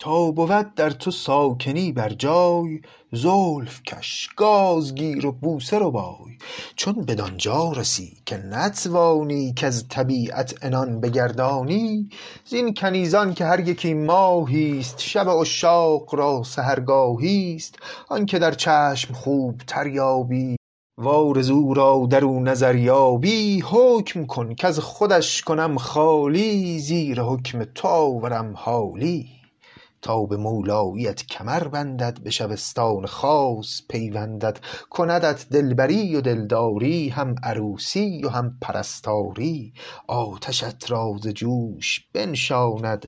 تا 0.00 0.30
بود 0.30 0.74
در 0.74 0.90
تو 0.90 1.10
ساکنی 1.10 1.92
بر 1.92 2.08
جای 2.08 2.80
زلف 3.12 3.82
کش 3.82 4.28
گاز 4.36 4.94
گیر 4.94 5.26
و 5.26 5.32
بوسه 5.32 5.78
ربای 5.78 6.38
چون 6.76 6.94
بدانجا 6.94 7.72
رسی 7.72 8.16
که 8.26 8.36
نتوانی 8.36 9.54
کز 9.56 9.88
طبیعت 9.88 10.64
عنان 10.64 11.00
بگردانی 11.00 12.10
زین 12.44 12.74
کنیزان 12.74 13.34
که 13.34 13.44
هر 13.44 13.60
یکی 13.60 13.94
ماهیست 13.94 15.00
شب 15.00 15.28
عشاق 15.28 16.14
را 16.14 16.42
سحرگاهیست. 16.42 17.78
آنکه 18.08 18.38
در 18.38 18.52
چشم 18.52 19.14
خوبتر 19.14 19.86
یابی 19.86 20.56
وآرزو 21.02 21.74
را 21.74 22.06
در 22.10 22.24
او 22.24 22.40
نظر 22.40 22.74
یابی 22.74 23.60
حکم 23.60 24.26
کن 24.26 24.54
کز 24.54 24.78
خودش 24.78 25.42
کنم 25.42 25.78
خالی 25.78 26.78
زیر 26.78 27.20
حکم 27.20 27.64
تو 27.64 27.88
آورم 27.88 28.52
حالی. 28.56 29.28
تا 30.02 30.26
به 30.26 30.36
مولاییت 30.36 31.26
کمر 31.26 31.68
بندد 31.68 32.20
به 32.20 32.30
شبستان 32.30 33.06
خاص 33.06 33.82
پیوندد. 33.88 34.60
کندت 34.90 35.46
دلبری 35.50 36.16
و 36.16 36.20
دلداری 36.20 37.08
هم 37.08 37.34
عروسی 37.42 38.24
و 38.24 38.28
هم 38.28 38.58
پرستاری. 38.60 39.72
آتشت 40.08 40.90
را 40.90 41.16
ز 41.22 41.28
جوش 41.28 42.06
بنشاند 42.12 43.04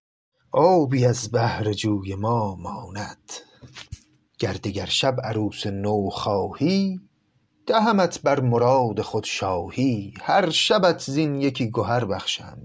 آبی 0.52 1.06
از 1.06 1.30
بهر 1.30 1.72
جوی 1.72 2.14
ما 2.14 2.56
ماند. 2.56 3.32
گر 4.38 4.52
دگر 4.52 4.86
شب 4.86 5.16
عروس 5.24 5.66
نو 5.66 6.10
خواهی 6.10 7.00
دهمت 7.66 8.22
بر 8.22 8.40
مراد 8.40 9.00
خود 9.00 9.24
شاهی 9.24 10.14
هر 10.22 10.50
شبت 10.50 11.00
زین 11.00 11.34
یکی 11.34 11.70
گهر 11.70 12.04
بخشم. 12.04 12.58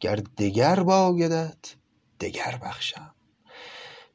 گر 0.00 0.16
دگر 0.16 0.82
بایدت 0.82 1.74
دگر 2.20 2.58
بخشم. 2.62 3.14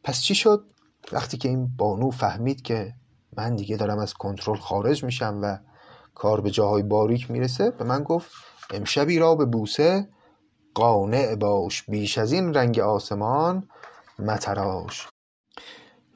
پس 0.04 0.22
چی 0.22 0.36
شد؟ 0.36 0.66
وقتی 1.12 1.38
که 1.38 1.50
این 1.50 1.68
بانو 1.78 2.12
فهمید 2.12 2.62
که 2.62 2.94
من 3.38 3.56
دیگه 3.56 3.78
دارم 3.78 4.00
از 4.00 4.14
کنترل 4.14 4.58
خارج 4.58 5.04
میشم 5.04 5.40
و 5.44 5.58
کار 6.16 6.42
به 6.42 6.52
جاهای 6.52 6.84
باریک 6.84 7.32
می‌رسه 7.32 7.72
به 7.72 7.84
من 7.84 8.04
گفت 8.04 8.32
امشبی 8.74 9.20
را 9.20 9.36
به 9.36 9.46
بوسه 9.46 10.10
قانع 10.74 11.36
باش. 11.36 11.84
بیش 11.84 12.18
از 12.18 12.32
این 12.32 12.54
رنگ 12.54 12.80
آسمان 12.80 13.68
متراش. 14.20 15.08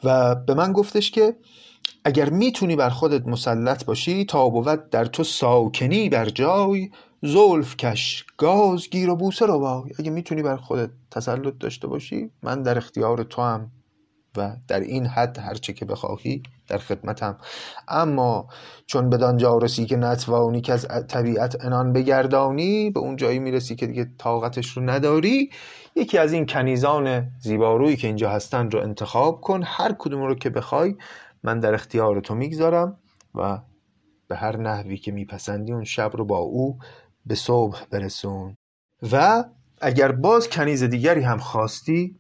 و 0.04 0.36
به 0.36 0.54
من 0.54 0.74
گفتش 0.74 1.12
که 1.12 1.36
اگر 2.06 2.30
می‌تونی 2.30 2.76
بر 2.76 2.90
خودت 2.90 3.28
مسلط 3.28 3.86
باشی 3.86 4.26
تا 4.26 4.50
بود 4.50 4.90
در 4.90 5.06
تو 5.06 5.24
ساکنی 5.24 6.10
بر 6.10 6.26
جای. 6.26 6.90
زلف 7.24 7.78
کش 7.78 8.26
گاز 8.38 8.90
گیر 8.90 9.10
و 9.10 9.16
بوسه 9.16 9.46
ربای 9.46 9.92
اگه 10.00 10.12
می‌تونی 10.12 10.44
بر 10.44 10.58
خودت 10.58 10.90
تسلط 11.12 11.54
داشته 11.60 11.88
باشی 11.88 12.32
من 12.44 12.62
در 12.62 12.78
اختیار 12.78 13.24
تو 13.24 13.42
هم 13.42 13.72
و 14.38 14.56
در 14.68 14.80
این 14.80 15.06
حد 15.06 15.40
هرچه 15.40 15.74
که 15.74 15.86
بخواهی 15.86 16.44
در 16.68 16.78
خدمتم. 16.78 17.38
اما 17.88 18.48
چون 18.88 19.10
بدانجا 19.10 19.58
رسی 19.58 19.86
که 19.86 19.96
نتوانی 19.96 20.62
که 20.62 20.74
از 20.74 20.88
طبیعت 21.08 21.66
انان 21.66 21.94
بگردانی 21.94 22.90
به 22.90 23.00
اون 23.00 23.16
جایی 23.16 23.40
می‌رسی 23.40 23.76
که 23.76 23.88
دیگه 23.88 24.08
طاقتش 24.18 24.70
رو 24.70 24.90
نداری 24.90 25.50
یکی 25.96 26.18
از 26.18 26.34
این 26.34 26.46
کنیزان 26.46 27.28
زیبارویی 27.40 27.96
که 27.96 28.08
اینجا 28.08 28.30
هستن 28.30 28.72
رو 28.72 28.80
انتخاب 28.80 29.42
کن. 29.42 29.64
هر 29.66 29.96
کدوم 30.00 30.22
رو 30.22 30.36
که 30.36 30.50
بخوای 30.50 30.96
من 31.46 31.60
در 31.60 31.74
اختیار 31.74 32.20
تو 32.20 32.36
می‌گذارم 32.36 32.98
و 33.36 33.62
به 34.28 34.36
هر 34.36 34.58
نحوی 34.58 34.98
که 34.98 35.12
میپسندی 35.12 35.72
اون 35.72 35.84
شب 35.84 36.12
رو 36.14 36.26
با 36.26 36.38
او 36.38 36.78
به 37.26 37.36
صبح 37.36 37.86
برسون. 37.90 38.56
و 39.12 39.44
اگر 39.82 40.12
باز 40.12 40.50
کنیز 40.50 40.84
دیگری 40.84 41.22
هم 41.22 41.38
خواستی 41.38 42.20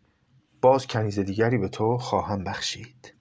باز 0.62 0.88
کنیز 0.88 1.20
دیگری 1.20 1.58
به 1.58 1.68
تو 1.68 1.98
خواهم 1.98 2.44
بخشید. 2.44 3.14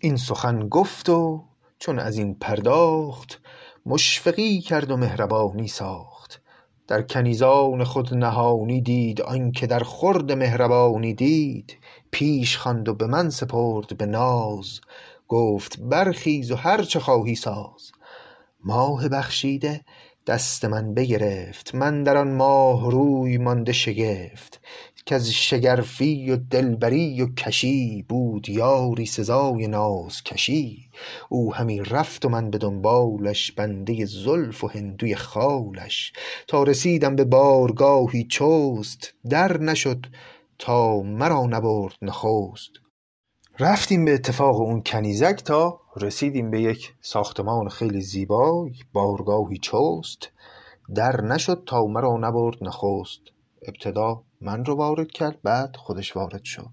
این 0.00 0.16
سخن 0.16 0.68
گفت 0.68 1.08
و 1.08 1.44
چون 1.78 1.98
از 1.98 2.18
این 2.18 2.34
پرداخت 2.34 3.40
مشفقی 3.86 4.60
کرد 4.60 4.90
و 4.90 4.96
مهربانی 4.96 5.68
ساخت. 5.68 6.42
در 6.88 7.02
کنیزان 7.02 7.84
خود 7.84 8.14
نهانی 8.14 8.80
دید 8.80 9.22
آنکه 9.22 9.66
در 9.66 9.78
خورد 9.78 10.32
مهربانی 10.32 11.14
دید. 11.14 11.76
پیش 12.10 12.56
خواند 12.56 12.88
و 12.88 12.94
به 12.94 13.06
من 13.06 13.30
سپرد 13.30 13.96
به 13.96 14.06
ناز. 14.06 14.80
گفت 15.30 15.78
برخیز 15.80 16.50
و 16.50 16.56
هر 16.56 16.82
چه 16.82 17.00
خواهی 17.00 17.34
ساز. 17.34 17.92
ماه 18.64 19.08
بخشیده 19.08 19.80
دست 20.26 20.64
من 20.64 20.94
بگرفت. 20.94 21.74
من 21.74 22.02
در 22.02 22.16
آن 22.16 22.34
ماه 22.34 22.90
روی 22.90 23.38
مانده 23.38 23.72
شگفت. 23.72 24.60
کز 25.06 25.28
شگرفی 25.28 26.30
و 26.30 26.36
دلبری 26.36 27.22
و 27.22 27.34
کشی 27.34 28.04
بود 28.08 28.48
یاری 28.48 29.06
سزای 29.06 29.66
نازکشی. 29.66 30.90
او 31.28 31.54
همی 31.54 31.80
رفت 31.80 32.24
و 32.24 32.28
من 32.28 32.50
به 32.50 32.58
دنبالش 32.58 33.52
بنده 33.52 34.04
زلف 34.04 34.64
و 34.64 34.68
هندوی 34.68 35.14
خالش. 35.14 36.12
تا 36.48 36.62
رسیدم 36.62 37.16
به 37.16 37.24
بارگاهی 37.24 38.24
چست 38.24 39.14
در 39.28 39.58
نشد 39.58 40.06
تا 40.58 41.02
مرا 41.02 41.46
نبرد 41.46 41.94
نخست. 42.02 42.70
رفتیم 43.60 44.04
به 44.04 44.14
اتفاق 44.14 44.60
اون 44.60 44.82
کنیزک 44.82 45.42
تا 45.44 45.80
رسیدیم 45.96 46.50
به 46.50 46.60
یک 46.60 46.94
ساختمان 47.00 47.68
خیلی 47.68 48.00
زیبا 48.00 48.68
بارگاهی 48.92 49.58
چست. 49.58 50.28
در 50.94 51.20
نشد 51.20 51.62
تا 51.66 51.84
مرا 51.84 52.16
نبرد 52.16 52.56
نخست. 52.60 53.20
ابتدا 53.68 54.22
من 54.40 54.64
رو 54.64 54.74
وارد 54.76 55.10
کرد 55.10 55.42
بعد 55.42 55.76
خودش 55.76 56.16
وارد 56.16 56.44
شد. 56.44 56.70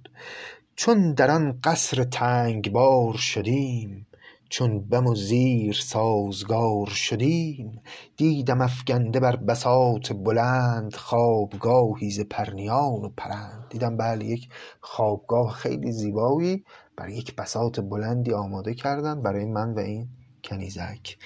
چون 0.76 1.14
در 1.14 1.32
آن 1.32 1.60
قصر 1.64 2.04
تنگبار 2.04 3.14
شدیم 3.14 4.07
چون 4.50 4.82
بم 4.82 5.08
و 5.08 5.16
زیر 5.16 5.74
سازگار 5.74 6.88
شدیم 6.88 7.82
دیدم 8.18 8.62
افگنده 8.62 9.20
بر 9.20 9.36
بساط 9.36 10.12
بلند 10.12 10.96
خوابگاهی 10.96 12.12
ز 12.12 12.20
پرنیان 12.20 13.06
و 13.06 13.10
پرند. 13.18 13.66
دیدم 13.70 13.98
بله 13.98 14.26
یک 14.26 14.50
خوابگاه 14.82 15.52
خیلی 15.52 15.92
زیبایی 15.92 16.64
بر 16.98 17.10
یک 17.10 17.36
بساط 17.36 17.80
بلندی 17.80 18.34
آماده 18.34 18.74
کردن 18.74 19.22
برای 19.22 19.46
من 19.46 19.74
و 19.74 19.80
این 19.80 20.08
کنیزک. 20.44 21.18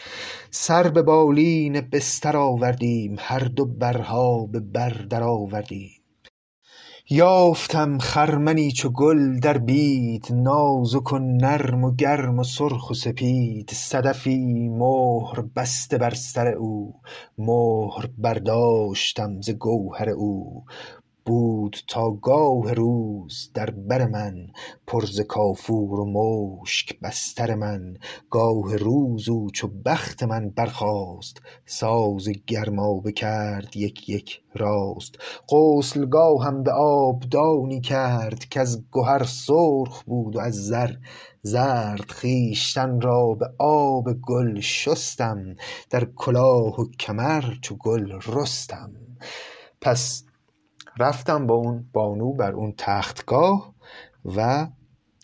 سر 0.51 0.87
به 0.87 1.01
بالین 1.01 1.81
بستر 1.81 2.37
آوردیم 2.37 3.15
هر 3.19 3.39
دو 3.39 3.65
برها 3.65 4.45
به 4.45 4.59
بر 4.59 4.89
در 4.89 5.23
آوردیم. 5.23 6.00
یافتم 7.13 7.97
خرمنی 7.97 8.71
چو 8.71 8.89
گل 8.89 9.39
در 9.39 9.57
بید 9.57 10.27
نازک 10.31 11.13
و 11.13 11.19
نرم 11.19 11.83
و 11.83 11.95
گرم 11.95 12.39
و 12.39 12.43
سرخ 12.43 12.89
و 12.89 12.93
سپید 12.93 13.69
صدفی 13.73 14.69
مهر 14.69 15.41
بسته 15.55 15.97
بر 15.97 16.13
سر 16.13 16.47
او 16.47 16.95
مهر 17.37 18.09
برداشتم 18.17 19.41
ز 19.41 19.49
گوهر 19.49 20.09
او. 20.09 20.63
بود 21.25 21.77
تا 21.87 22.11
گاه 22.11 22.73
روز 22.73 23.51
در 23.53 23.69
بر 23.69 24.07
من 24.07 24.47
پر 24.87 25.05
ز 25.05 25.21
کافور 25.21 25.99
و 25.99 26.05
مشک 26.05 26.99
بستر 26.99 27.55
من. 27.55 27.97
گاه 28.29 28.75
روز 28.75 29.29
او 29.29 29.51
چو 29.51 29.67
بخت 29.85 30.23
من 30.23 30.49
برخاست 30.49 31.41
ساز 31.65 32.29
گرمابه 32.47 33.11
کرد 33.11 33.77
یک 33.77 34.09
یک 34.09 34.41
راست. 34.55 35.15
غسلگاهم 35.49 36.63
به 36.63 36.71
آبدانی 36.71 37.81
کرد 37.81 38.49
کز 38.49 38.83
گهر 38.91 39.23
سرخ 39.23 40.03
بود 40.03 40.35
و 40.35 40.39
از 40.39 40.55
زر 40.55 40.91
زرد 41.41 42.11
خویشتن 42.11 43.01
را 43.01 43.33
به 43.33 43.49
آب 43.59 44.13
گل 44.13 44.59
شستم 44.59 45.55
در 45.89 46.05
کلاه 46.15 46.81
و 46.81 46.85
کمر 46.99 47.43
چو 47.61 47.75
گل 47.75 48.19
رستم. 48.27 48.91
پس 49.81 50.23
رفتم 50.99 51.47
با 51.47 51.53
اون 51.53 51.89
بانو 51.93 52.33
بر 52.33 52.51
اون 52.51 52.73
تختگاه 52.77 53.73
و 54.25 54.67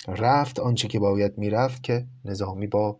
رفت 0.07 0.59
آنچه 0.59 0.87
که 0.87 0.99
باید 0.99 1.37
می‌رفت 1.37 1.83
که 1.83 2.05
نظامی 2.25 2.67
با 2.67 2.99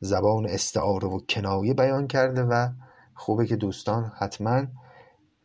زبان 0.00 0.46
استعاره 0.46 1.08
و 1.08 1.20
کنایه 1.28 1.74
بیان 1.74 2.06
کرده 2.06 2.42
و 2.42 2.68
خوبه 3.14 3.46
که 3.46 3.56
دوستان 3.56 4.12
حتما 4.18 4.66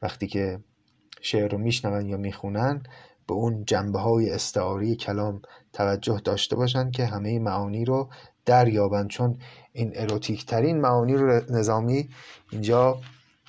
وقتی 0.01 0.27
که 0.27 0.59
شعر 1.21 1.51
رو 1.51 1.57
میشنون 1.57 2.09
یا 2.09 2.17
می‌خونن 2.17 2.83
به 3.27 3.33
اون 3.33 3.65
جنبه 3.65 3.99
های 3.99 4.29
استعاری 4.29 4.95
کلام 4.95 5.41
توجه 5.73 6.21
داشته 6.23 6.55
باشن 6.55 6.91
که 6.91 7.05
همه 7.05 7.39
معانی 7.39 7.85
رو 7.85 8.09
دریابند. 8.45 9.09
چون 9.09 9.37
این 9.73 9.91
اروتیک 9.95 10.45
ترین 10.45 10.81
معانی 10.81 11.13
رو 11.13 11.41
نظامی 11.49 12.09
اینجا 12.51 12.97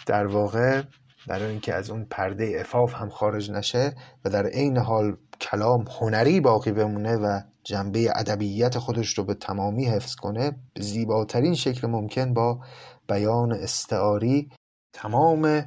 در 0.07 0.26
واقع 0.26 0.83
برای 1.29 1.51
اینکه 1.51 1.75
از 1.75 1.91
اون 1.91 2.05
پرده 2.05 2.57
افاف 2.61 2.95
هم 2.95 3.09
خارج 3.09 3.51
نشه 3.51 3.95
و 4.25 4.31
در 4.31 4.47
عین 4.47 4.79
حال 4.79 5.17
کلام 5.41 5.85
هنری 6.01 6.41
باقی 6.41 6.73
بمونه 6.73 7.17
و 7.17 7.41
جنبه 7.64 8.12
ادبیت 8.17 8.79
خودش 8.79 9.19
رو 9.19 9.25
به 9.25 9.35
تمامی 9.35 9.85
حفظ 9.85 10.14
کنه 10.14 10.57
زیباترین 10.81 11.55
شکل 11.55 11.87
ممکن 11.87 12.35
با 12.35 12.61
بیان 13.09 13.53
استعاری 13.53 14.51
تمام 14.93 15.64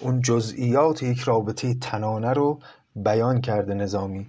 اون 0.00 0.20
جزئیات 0.20 1.02
یک 1.02 1.20
رابطه 1.20 1.74
تنانه 1.74 2.32
رو 2.32 2.58
بیان 2.96 3.40
کرده 3.40 3.74
نظامی. 3.74 4.28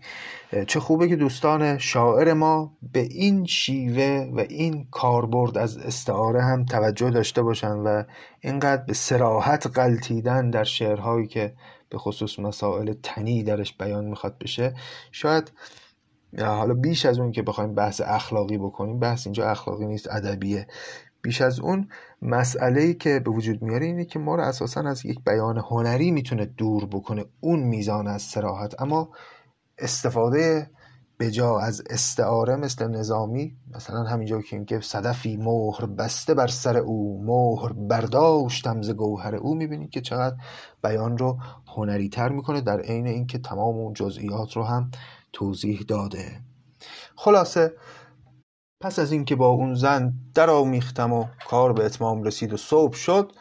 چه 0.68 0.80
خوبه 0.80 1.08
که 1.08 1.16
دوستان 1.16 1.78
شاعر 1.78 2.34
ما 2.34 2.78
به 2.94 3.00
این 3.00 3.46
شیوه 3.46 4.30
و 4.34 4.40
این 4.40 4.88
کاربرد 4.92 5.58
از 5.58 5.78
استعاره 5.78 6.44
هم 6.44 6.66
توجه 6.66 7.10
داشته 7.10 7.42
باشن 7.42 7.72
و 7.78 8.04
اینقدر 8.42 8.84
به 8.84 8.94
سراحت 8.94 9.68
قلتیدن 9.68 10.50
در 10.50 10.64
شعرهایی 10.64 11.28
که 11.28 11.54
به 11.90 11.98
خصوص 11.98 12.40
مسائل 12.40 12.94
تنی 13.04 13.44
درش 13.44 13.78
بیان 13.78 14.06
می‌خواد 14.06 14.38
بشه. 14.38 14.74
شاید 15.12 15.52
حالا 16.40 16.74
بیش 16.74 17.06
از 17.06 17.20
اون 17.20 17.32
که 17.32 17.42
بخوایم 17.42 17.76
بحث 17.76 18.02
اخلاقی 18.06 18.58
بکنیم 18.58 19.00
بحث 19.00 19.28
اینجا 19.28 19.50
اخلاقی 19.50 19.86
نیست 19.86 20.12
ادبیه. 20.12 20.68
بیش 21.22 21.42
از 21.42 21.60
اون 21.60 21.88
مسئله 22.22 22.94
که 22.94 23.20
به 23.20 23.32
وجود 23.32 23.62
میاره 23.62 23.86
اینه 23.86 24.06
که 24.06 24.20
ما 24.20 24.36
رو 24.36 24.44
اساسا 24.44 24.82
از 24.82 25.06
یک 25.06 25.20
بیان 25.24 25.58
هنری 25.58 26.12
می‌تونه 26.12 26.46
دور 26.46 26.86
بکنه 26.86 27.26
اون 27.40 27.60
میزان 27.60 28.08
از 28.08 28.22
سراحت 28.22 28.82
اما 28.82 29.10
استفاده 29.78 30.72
بجا 31.20 31.60
از 31.60 31.84
استعاره 31.90 32.56
مثل 32.56 32.88
نظامی 32.88 33.58
مثلا 33.76 34.04
همینجا 34.04 34.42
که 34.42 34.60
میگه 34.60 34.82
صدفی 34.82 35.38
مهر 35.38 35.86
بسته 35.86 36.34
بر 36.34 36.48
سر 36.48 36.78
او 36.78 37.24
مهر 37.26 37.74
برداشتم 37.74 38.82
ز 38.82 38.90
گوهر 38.90 39.36
او 39.36 39.56
می‌بینید 39.56 39.90
که 39.90 40.02
چقدر 40.02 40.36
بیان 40.84 41.18
رو 41.18 41.38
هنری 41.68 42.10
تر 42.10 42.30
می‌کنه 42.30 42.62
در 42.62 42.80
عین 42.80 43.08
اینکه 43.08 43.40
تمام 43.40 43.76
اون 43.76 43.94
جزئیات 43.94 44.54
رو 44.54 44.64
هم 44.64 44.92
توضیح 45.34 45.82
داده. 45.88 46.42
خلاصه 47.16 47.74
پس 48.82 49.00
از 49.00 49.12
اینکه 49.12 49.36
با 49.36 49.48
اون 49.48 49.76
زن 49.76 50.14
آمیختم 50.38 51.14
و 51.14 51.26
کار 51.48 51.74
به 51.74 51.86
اتمام 51.86 52.24
رسید 52.24 52.54
و 52.54 52.58
صبح 52.58 52.96
شد 52.96 53.32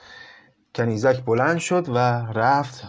کنیزک 0.74 1.24
بلند 1.24 1.58
شد 1.58 1.88
و 1.88 1.98
رفت 2.34 2.84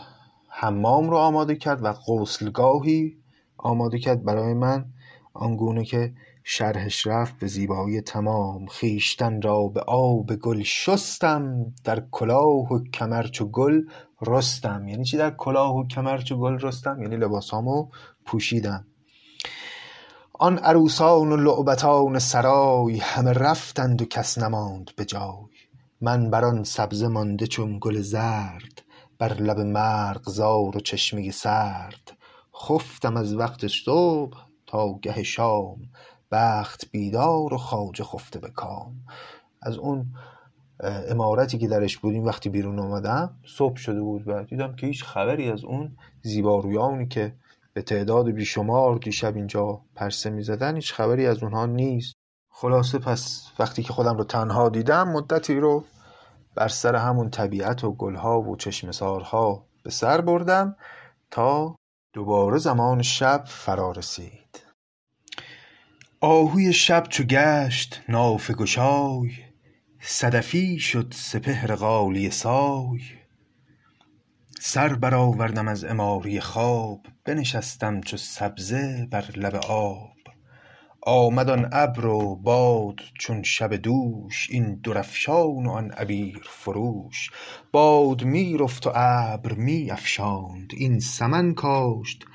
حمام 0.50 1.10
رو 1.10 1.18
آماده 1.18 1.56
کرد 1.56 1.84
و 1.84 1.94
غسلگاهی 1.94 3.18
آماده 3.58 4.00
کرد 4.00 4.24
برای 4.24 4.54
من 4.54 4.86
آنگونه 5.34 5.86
که 5.86 6.14
شرحش 6.44 7.08
رفت 7.08 7.40
به 7.40 7.48
زیبایی 7.48 8.02
تمام. 8.02 8.66
خیشتن 8.66 9.42
را 9.42 9.68
به 9.68 9.82
آب 9.82 10.36
گل 10.36 10.64
شستم 10.64 11.74
در 11.84 12.04
کلاه 12.12 12.74
و 12.74 12.84
کمر 12.94 13.24
چو 13.24 13.46
گل 13.46 13.82
رستم. 14.22 14.88
یعنی 14.88 15.04
چی 15.04 15.18
در 15.18 15.32
کلاه 15.32 15.76
و 15.76 15.88
کمر 15.88 16.18
چو 16.18 16.36
گل 16.36 16.60
رستم؟ 16.60 17.02
یعنی 17.02 17.16
لباسامو 17.18 17.90
پوشیدم. 18.26 18.86
آن 20.42 20.58
عروسان 20.58 21.32
و 21.32 21.38
لعبتان 21.38 22.20
سرای 22.20 22.98
همه 22.98 23.34
رفتند 23.34 24.02
و 24.02 24.06
کس 24.06 24.38
نماند 24.38 24.92
به 24.96 25.06
جای. 25.06 25.52
من 26.02 26.30
بر 26.30 26.46
آن 26.46 26.64
سبزه 26.64 27.08
مانده 27.08 27.48
چون 27.48 27.78
گل 27.82 28.02
زرد 28.02 28.82
بر 29.20 29.34
لب 29.34 29.60
مرغزار 29.60 30.78
و 30.78 30.80
چشمه 30.80 31.32
سرد. 31.32 32.12
خفتم 32.56 33.18
از 33.18 33.34
وقت 33.34 33.68
صبح 33.68 34.38
تا 34.68 34.94
گه 35.02 35.24
شام 35.24 35.78
بخت 36.32 36.86
بیدار 36.92 37.54
و 37.54 37.58
خواجه 37.58 38.04
خفته 38.04 38.40
به 38.40 38.50
کام. 38.50 38.96
از 39.62 39.78
اون 39.78 40.06
امارتی 41.10 41.58
که 41.58 41.68
درش 41.68 41.98
بودیم 41.98 42.24
وقتی 42.24 42.50
بیرون 42.50 42.80
آمدم 42.80 43.38
صبح 43.46 43.76
شده 43.76 44.02
بود 44.02 44.28
و 44.28 44.44
دیدم 44.44 44.76
که 44.76 44.88
هیچ 44.88 45.04
خبری 45.04 45.52
از 45.52 45.64
اون 45.64 45.98
زیبارویانی 46.22 47.08
که 47.08 47.34
به 47.74 47.82
تعداد 47.82 48.30
بیشمار 48.30 48.98
دیشب 48.98 49.36
اینجا 49.36 49.82
پرسه 49.96 50.30
می‌زدن 50.30 50.76
هیچ 50.76 50.94
خبری 50.94 51.28
از 51.28 51.44
اونها 51.44 51.66
نیست. 51.66 52.14
خلاصه 52.50 53.00
پس 53.00 53.52
وقتی 53.60 53.84
که 53.84 53.94
خودم 53.94 54.18
رو 54.18 54.24
تنها 54.24 54.70
دیدم 54.70 55.10
مدتی 55.10 55.60
رو 55.60 55.84
بر 56.56 56.68
سر 56.68 56.96
همون 56.96 57.30
طبیعت 57.30 57.84
و 57.84 57.92
گلها 57.92 58.42
و 58.42 58.56
چشمسارها 58.56 59.66
به 59.84 59.90
سر 59.90 60.22
بردم 60.22 60.76
تا 61.32 61.76
دوباره 62.14 62.58
زمان 62.58 63.02
شب 63.02 63.44
فرا 63.48 63.92
رسید. 63.92 64.64
آهوی 66.22 66.74
شب 66.74 67.04
چو 67.10 67.24
گشت 67.24 68.02
نافه 68.10 68.54
گشای 68.54 69.32
صدفی 70.00 70.80
شد 70.80 71.14
سپهر 71.16 71.76
غالیه 71.76 72.30
سای. 72.30 73.21
سر 74.64 74.94
برآوردم 74.94 75.68
از 75.68 75.84
عماری 75.84 76.40
خواب 76.40 77.06
بنشستم 77.26 78.02
چو 78.02 78.18
سبزه 78.18 79.08
بر 79.12 79.26
لب 79.36 79.56
آب. 79.56 80.18
آمد 81.02 81.50
آن 81.50 81.70
ابر 81.72 82.06
و 82.06 82.36
باد 82.36 82.96
چون 83.20 83.44
شب 83.44 83.74
دوش 83.74 84.48
این 84.52 84.76
درفشان 84.76 85.66
و 85.66 85.70
آن 85.70 85.92
عبیر 85.92 86.42
فروش. 86.50 87.30
باد 87.72 88.24
می‌رفت 88.24 88.88
و 88.88 88.92
ابر 88.96 89.54
میافشاند 89.54 90.72
این 90.78 91.00
سمن 91.00 91.54
کاشت. 91.54 92.26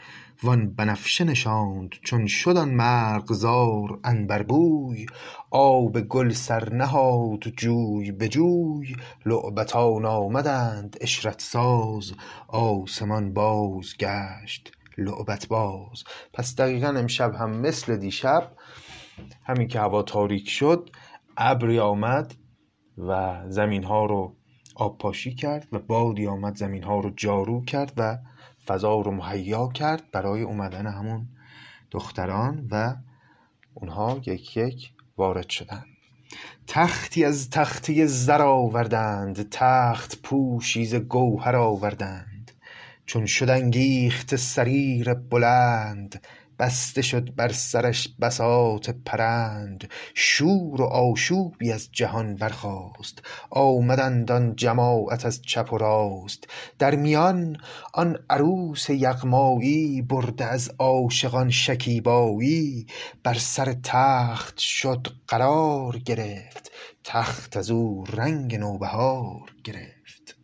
وان 0.42 0.75
بنفشه 0.75 1.25
نشاند 1.25 1.90
چون 2.03 2.27
شد 2.27 2.57
آن 2.57 2.68
مرغزار 2.70 4.01
عنبربوی 4.05 5.07
آب 5.51 6.01
گل 6.01 6.31
سر 6.31 6.72
نهاد 6.72 7.40
جوی 7.40 8.12
به 8.12 8.29
جوی. 8.29 8.96
لعبتان 9.27 10.05
آمدند 10.05 10.96
عشرت 11.01 11.40
ساز. 11.40 12.12
آسمان 12.49 13.33
باز 13.33 13.96
گشت 13.99 14.72
لعبت 14.99 15.49
باز. 15.49 16.05
پس 16.33 16.57
دقیقا 16.57 16.88
امشب 16.88 17.34
هم 17.34 17.51
مثل 17.51 17.97
دیشب 17.97 18.53
همین 19.45 19.68
که 19.68 19.80
هوا 19.80 20.03
تاریک 20.03 20.49
شد 20.49 20.91
ابری 21.37 21.78
آمد 21.78 22.34
و 22.99 23.43
زمین 23.49 23.84
ها 23.84 24.07
رو 24.07 24.37
آب 24.74 24.99
پاشی 24.99 25.34
کرد 25.34 25.68
و 25.72 25.78
بادی 25.78 26.26
آمد 26.26 26.57
زمین 26.57 26.82
ها 26.82 27.01
رو 27.01 27.11
جارو 27.16 27.64
کرد 27.64 27.93
و 27.97 28.18
فضا 28.66 29.00
رو 29.00 29.10
مهیا 29.10 29.68
کرد 29.68 30.10
برای 30.12 30.42
اومدن 30.42 30.86
همون 30.86 31.28
دختران 31.90 32.68
و 32.70 32.96
اونها 33.74 34.20
یک 34.26 34.56
یک 34.56 34.92
وارد 35.16 35.48
شدند 35.48 35.86
تختی 36.66 37.24
از 37.24 37.50
تختی 37.50 38.06
زر 38.06 38.42
آوردند 38.42 39.48
تخت 39.50 40.22
پوشی 40.22 40.84
ز 40.84 40.94
گوهر 40.94 41.56
آوردند. 41.56 42.52
چون 43.06 43.26
شد 43.26 43.50
انگیخته 43.50 44.36
سریر 44.36 45.14
بلند 45.14 46.26
بسته 46.59 47.02
شد 47.02 47.34
بر 47.34 47.52
سرش 47.52 48.09
بساط 48.20 48.90
پرند 49.04 49.90
شور 50.14 50.82
و 50.82 50.84
آشوبی 50.84 51.72
از 51.72 51.88
جهان 51.92 52.36
برخاست. 52.36 53.22
آمدند 53.50 54.32
آن 54.32 54.57
جماعت 54.57 55.26
از 55.26 55.42
چپ 55.42 55.72
و 55.72 55.78
راست. 55.78 56.44
در 56.78 56.96
میان 56.96 57.57
آن 57.94 58.18
عروس 58.30 58.90
یغمایی 58.90 60.02
برده 60.02 60.44
از 60.44 60.70
عاشقان 60.78 61.50
شکیبایی. 61.50 62.86
بر 63.22 63.34
سر 63.34 63.76
تخت 63.82 64.59
شد 64.59 65.07
قرار 65.28 65.98
گرفت. 65.98 66.70
تخت 67.04 67.57
از 67.57 67.70
او 67.70 68.04
رنگ 68.12 68.54
نوبهار 68.54 69.50
گرفت. 69.64 70.36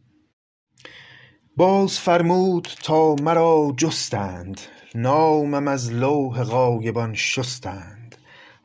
باز 1.57 1.99
فرمود 1.99 2.69
تا 2.83 3.15
مرا 3.15 3.75
جستند. 3.77 4.61
نامم 4.95 5.69
از 5.69 5.93
لوح 5.93 6.43
غایبان 6.43 7.15
شستند. 7.15 8.17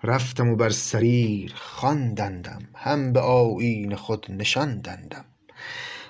رفتم 0.04 0.50
و 0.50 0.56
بر 0.56 0.70
سریر 0.70 1.54
خواندندم. 1.56 2.62
هم 2.76 3.14
به 3.14 3.20
آیین 3.20 3.96
خود 3.96 4.26
نشاندندم. 4.30 5.26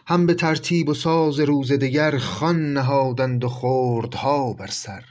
هم 0.07 0.25
به 0.25 0.33
ترتیب 0.33 0.89
و 0.89 0.93
ساز 0.93 1.39
روز 1.39 1.71
دگر 1.71 2.17
خوان 2.17 2.73
نهادند 2.73 3.43
و 3.43 3.49
خردها 3.49 4.53
بر 4.53 4.67
سر. 4.67 5.03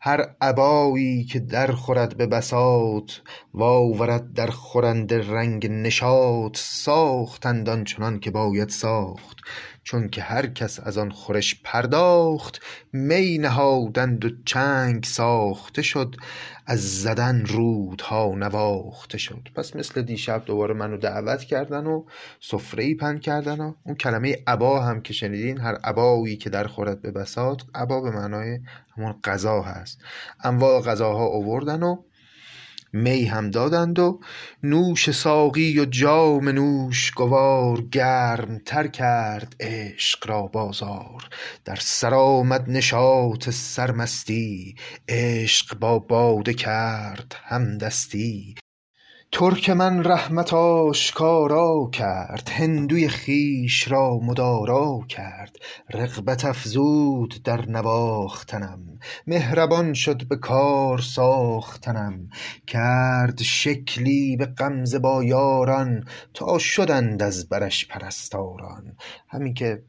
هر 0.00 0.26
ابایی 0.40 1.24
که 1.24 1.38
در 1.38 1.72
خورد 1.72 2.16
به 2.16 2.26
بساط 2.26 3.12
و 3.54 3.62
آورد 3.62 4.32
در 4.32 4.46
خورنده 4.46 5.30
رنگ 5.30 5.66
نشاط 5.66 6.56
ساختند 6.58 7.68
آنچنان 7.68 8.20
که 8.20 8.30
باید 8.30 8.68
ساخت. 8.68 9.36
چونکه 9.90 10.22
هر 10.22 10.46
کس 10.46 10.80
از 10.80 10.98
آن 10.98 11.10
خورش 11.10 11.60
پرداخت 11.64 12.60
می 12.92 13.38
نهادند 13.38 14.24
و 14.24 14.30
چنگ 14.44 15.04
ساخته 15.04 15.82
شد 15.82 16.16
از 16.66 17.02
زدن 17.02 17.44
رودها 17.46 18.34
نواخته 18.36 19.18
شد. 19.18 19.48
پس 19.54 19.76
مثل 19.76 20.02
دیشب 20.02 20.42
دوباره 20.46 20.74
منو 20.74 20.96
دعوت 20.96 21.44
کردن 21.44 21.86
و 21.86 22.04
سفره 22.40 22.84
ای 22.84 22.94
پهن 22.94 23.18
کردن 23.18 23.60
و 23.60 23.74
اون 23.86 23.94
کلمه 23.94 24.36
عبا 24.46 24.80
هم 24.80 25.00
که 25.00 25.12
شنیدین 25.12 25.58
هر 25.58 25.74
عبایی 25.74 26.36
که 26.36 26.50
در 26.50 26.66
خورد 26.66 27.02
به 27.02 27.10
بساط 27.10 27.62
عبا 27.74 28.00
به 28.00 28.10
معنای 28.10 28.60
همون 28.96 29.14
غذا 29.24 29.62
هست. 29.62 29.98
انواع 30.44 30.82
غذاها 30.82 31.26
آوردن 31.26 31.82
و 31.82 31.96
می 32.92 33.24
هم 33.24 33.50
دادند 33.50 33.98
و 33.98 34.20
نوش 34.62 35.10
ساقی 35.10 35.78
و 35.78 35.84
جام 35.84 36.48
نوش 36.48 37.10
گوار 37.10 37.80
گرم 37.80 38.58
تر 38.66 38.86
کرد 38.86 39.56
عشق 39.60 40.26
را 40.26 40.42
بازار. 40.42 41.28
در 41.64 41.76
سر 41.80 42.14
آمد 42.14 42.70
نشاط 42.70 43.50
سرمستی 43.50 44.74
عشق 45.08 45.78
با 45.78 45.98
باده 45.98 46.54
کرد 46.54 47.36
همدستی. 47.44 48.54
ترک 49.32 49.70
من 49.70 50.04
رحمت 50.04 50.54
آشکارا 50.54 51.90
کرد 51.92 52.48
هندوی 52.48 53.08
خویش 53.08 53.88
را 53.88 54.18
مدارا 54.22 55.00
کرد. 55.08 55.56
رغبت 55.94 56.44
افزود 56.44 57.42
در 57.44 57.66
نواختنم 57.66 58.98
مهربان 59.26 59.94
شد 59.94 60.28
به 60.28 60.36
کار 60.36 60.98
ساختنم. 60.98 62.28
کرد 62.66 63.42
شکلی 63.42 64.36
به 64.36 64.46
غمزه 64.46 64.98
با 64.98 65.24
یاران 65.24 66.04
تا 66.34 66.58
شدند 66.58 67.22
از 67.22 67.48
برش 67.48 67.88
پرستاران. 67.88 68.96
همین 69.28 69.54
که 69.54 69.82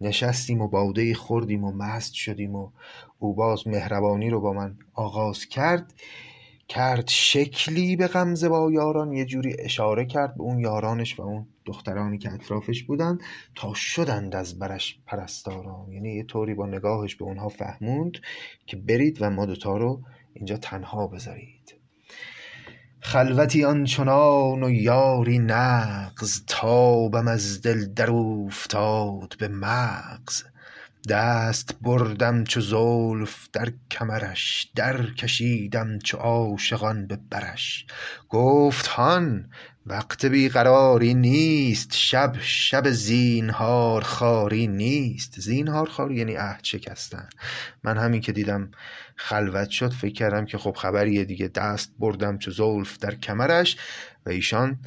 نشستیم 0.00 0.60
و 0.60 0.68
باده 0.68 1.14
خوردیم 1.14 1.64
و 1.64 1.72
مست 1.72 2.14
شدیم 2.14 2.54
و 2.54 2.70
او 3.18 3.34
باز 3.34 3.66
مهربانی 3.66 4.30
رو 4.30 4.40
با 4.40 4.52
من 4.52 4.76
آغاز 4.94 5.46
کرد. 5.46 5.92
کرد 6.68 7.08
شکلی 7.08 7.96
به 7.96 8.06
غمزه 8.06 8.48
با 8.48 8.72
یاران 8.72 9.12
یه 9.12 9.24
جوری 9.24 9.56
اشاره 9.58 10.06
کرد 10.06 10.34
به 10.34 10.42
اون 10.42 10.58
یارانش 10.58 11.20
و 11.20 11.22
اون 11.22 11.46
دخترانی 11.64 12.18
که 12.18 12.32
اطرافش 12.32 12.82
بودن 12.82 13.18
تا 13.54 13.74
شدند 13.74 14.36
از 14.36 14.58
برش 14.58 14.98
پرستاران. 15.06 15.92
یعنی 15.92 16.14
یه 16.14 16.24
طوری 16.24 16.54
با 16.54 16.66
نگاهش 16.66 17.14
به 17.14 17.24
اونها 17.24 17.48
فهموند 17.48 18.12
که 18.66 18.76
برید 18.76 19.18
و 19.20 19.30
ما 19.30 19.46
دوتا 19.46 19.76
رو 19.76 20.02
اینجا 20.34 20.56
تنها 20.56 21.06
بذارید. 21.06 21.74
خلوتی 23.00 23.64
آنچنان 23.64 24.62
و 24.62 24.70
یاری 24.70 25.38
نغز 25.38 26.44
تابم 26.46 27.28
از 27.28 27.62
دل 27.62 27.86
در 27.86 28.10
اوفتاد 28.10 29.34
به 29.38 29.48
مغز. 29.48 30.42
دست 31.08 31.74
بردم 31.82 32.44
چو 32.44 32.60
زلف 32.60 33.48
در 33.52 33.72
کمرش 33.90 34.70
در 34.74 35.06
کشیدم 35.06 35.98
چو 35.98 36.16
عاشقان 36.16 37.06
به 37.06 37.18
برش. 37.30 37.86
گفت 38.28 38.86
هان 38.86 39.50
وقت 39.86 40.26
بی 40.26 40.48
قراری 40.48 41.14
نیست 41.14 41.96
شب 41.96 42.36
شب 42.40 42.90
زینهار 42.90 44.02
خواری 44.02 44.66
نیست. 44.66 45.40
زینهار 45.40 45.88
خواری 45.88 46.14
یعنی 46.14 46.34
عهد 46.34 46.64
شکستن. 46.64 47.28
من 47.82 47.98
همین 47.98 48.20
که 48.20 48.32
دیدم 48.32 48.70
خلوت 49.16 49.70
شد 49.70 49.92
فکر 49.92 50.14
کردم 50.14 50.44
که 50.44 50.58
خب 50.58 50.76
خبریه 50.76 51.24
دیگه. 51.24 51.48
دست 51.48 51.92
بردم 51.98 52.38
چو 52.38 52.50
زلف 52.50 52.98
در 52.98 53.14
کمرش 53.14 53.76
و 54.26 54.30
ایشان 54.30 54.78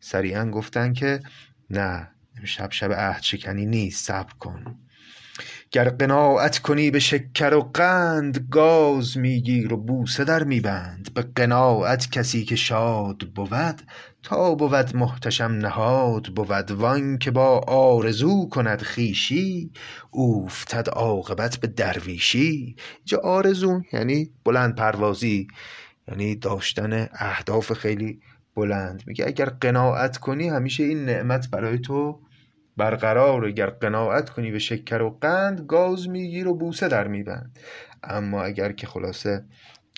سریعا 0.00 0.50
گفتن 0.50 0.92
که 0.92 1.20
نه 1.70 2.08
شب 2.44 2.72
شب 2.72 2.92
عهد 2.92 3.22
شکنی 3.22 3.66
نیست 3.66 4.06
صبر 4.06 4.32
کن. 4.32 4.81
گر 5.72 5.88
قناعت 5.88 6.58
کنی 6.58 6.90
به 6.90 6.98
شکر 6.98 7.54
و 7.54 7.60
قند 7.60 8.48
گاز 8.50 9.18
میگیر 9.18 9.72
و 9.72 9.76
بوسه 9.76 10.24
در 10.24 10.44
میبند. 10.44 11.14
به 11.14 11.22
قناعت 11.22 12.10
کسی 12.10 12.44
که 12.44 12.56
شاد 12.56 13.18
بود 13.18 13.82
تا 14.22 14.54
بود 14.54 14.96
محتشم 14.96 15.52
نهاد 15.52 16.26
بود. 16.26 16.70
وان 16.70 17.18
که 17.18 17.30
با 17.30 17.58
آرزو 17.58 18.48
کند 18.48 18.82
خویشی 18.82 19.70
اوفتد 20.10 20.88
عاقبت 20.88 21.56
به 21.56 21.66
درویشی. 21.66 22.76
اینجا 22.98 23.18
آرزو 23.18 23.82
یعنی 23.92 24.30
بلند 24.44 24.74
پروازی 24.74 25.48
یعنی 26.08 26.34
داشتن 26.34 27.08
اهداف 27.12 27.72
خیلی 27.72 28.20
بلند. 28.56 29.02
میگه 29.06 29.26
اگر 29.26 29.46
قناعت 29.46 30.18
کنی 30.18 30.48
همیشه 30.48 30.84
این 30.84 31.04
نعمت 31.04 31.50
برای 31.50 31.78
تو 31.78 32.20
برقرار 32.76 33.44
اگر 33.44 33.70
قناعت 33.70 34.30
کنی 34.30 34.50
به 34.50 34.58
شکر 34.58 35.02
و 35.02 35.18
قند 35.20 35.60
گاز 35.60 36.08
میگیر 36.08 36.48
و 36.48 36.54
بوسه 36.54 36.88
در 36.88 37.08
میبند. 37.08 37.58
اما 38.02 38.42
اگر 38.42 38.72
که 38.72 38.86
خلاصه 38.86 39.44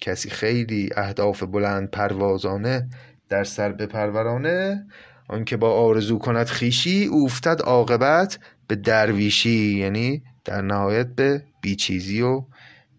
کسی 0.01 0.31
خیلی 0.31 0.91
اهداف 0.97 1.43
بلند 1.43 1.91
پروازانه 1.91 2.89
در 3.29 3.45
سر 3.45 3.72
بپرورانه 3.72 4.87
آنکه 5.29 5.57
با 5.57 5.72
آرزو 5.72 6.18
کند 6.18 6.47
خیشی 6.47 7.05
اوفتد 7.05 7.61
عاقبت 7.62 8.39
به 8.68 8.75
درویشی 8.75 9.79
یعنی 9.79 10.22
در 10.45 10.62
نهایت 10.62 11.07
به 11.07 11.43
بیچیزی 11.61 12.22
و 12.22 12.45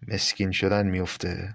مسکین 0.08 0.50
شدن 0.50 0.86
میفته. 0.86 1.54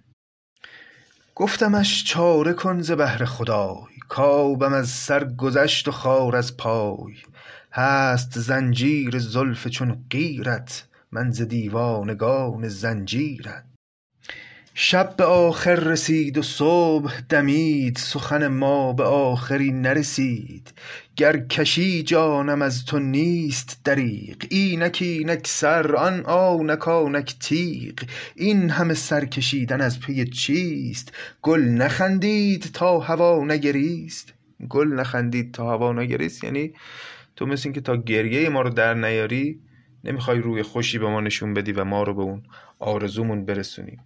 گفتمش 1.35 2.03
چاره 2.03 2.53
کن 2.53 2.81
ز 2.81 2.91
بهر 2.91 3.25
خدای 3.25 3.99
کآبم 4.09 4.73
از 4.73 4.89
سر 4.89 5.23
گذشت 5.23 5.87
و 5.87 5.91
خار 5.91 6.35
از 6.35 6.57
پای. 6.57 7.13
هست 7.73 8.39
زنجیر 8.39 9.19
زلف 9.19 9.67
چون 9.67 10.05
قیرت 10.09 10.87
من 11.11 11.31
ز 11.31 11.41
دیوانگان 11.41 12.67
زنجیرت 12.67 13.63
شب 14.73 15.15
به 15.17 15.23
آخر 15.23 15.75
رسید 15.75 16.37
و 16.37 16.41
صبح 16.41 17.19
دمید 17.29 17.97
سخن 17.97 18.47
ما 18.47 18.93
به 18.93 19.03
آخری 19.03 19.71
نرسید. 19.71 20.73
گر 21.15 21.37
کشی 21.37 22.03
جانم 22.03 22.61
از 22.61 22.85
تو 22.85 22.99
نیست 22.99 23.81
دریغ 23.83 24.37
اینک 24.49 24.97
اینک 25.01 25.47
سر 25.47 25.95
آن 25.95 26.25
آنک 26.25 26.87
آنک 26.87 27.35
تیغ. 27.39 27.95
این 28.35 28.69
همه 28.69 28.93
سر 28.93 29.25
کشیدن 29.25 29.81
از 29.81 29.99
پی 29.99 30.25
چیست؟ 30.25 31.11
گل 31.41 31.61
نخندید 31.61 32.69
تا 32.73 32.99
هوا 32.99 33.45
نگریست. 33.45 34.33
گل 34.69 34.87
نخندید 34.87 35.53
تا 35.53 35.71
هوا 35.71 35.93
نگریست 35.93 36.43
یعنی 36.43 36.73
تو 37.41 37.47
مثل 37.47 37.67
اینکه 37.67 37.81
تا 37.81 37.97
گریه 37.97 38.49
ما 38.49 38.61
رو 38.61 38.69
در 38.69 38.93
نیاری 38.93 39.59
نمی‌خوای 40.03 40.39
روی 40.39 40.63
خوشی 40.63 40.99
به 40.99 41.07
ما 41.07 41.21
نشون 41.21 41.53
بدی 41.53 41.71
و 41.71 41.83
ما 41.83 42.03
رو 42.03 42.13
به 42.13 42.21
اون 42.21 42.43
آرزومون 42.79 43.45
برسونی. 43.45 43.97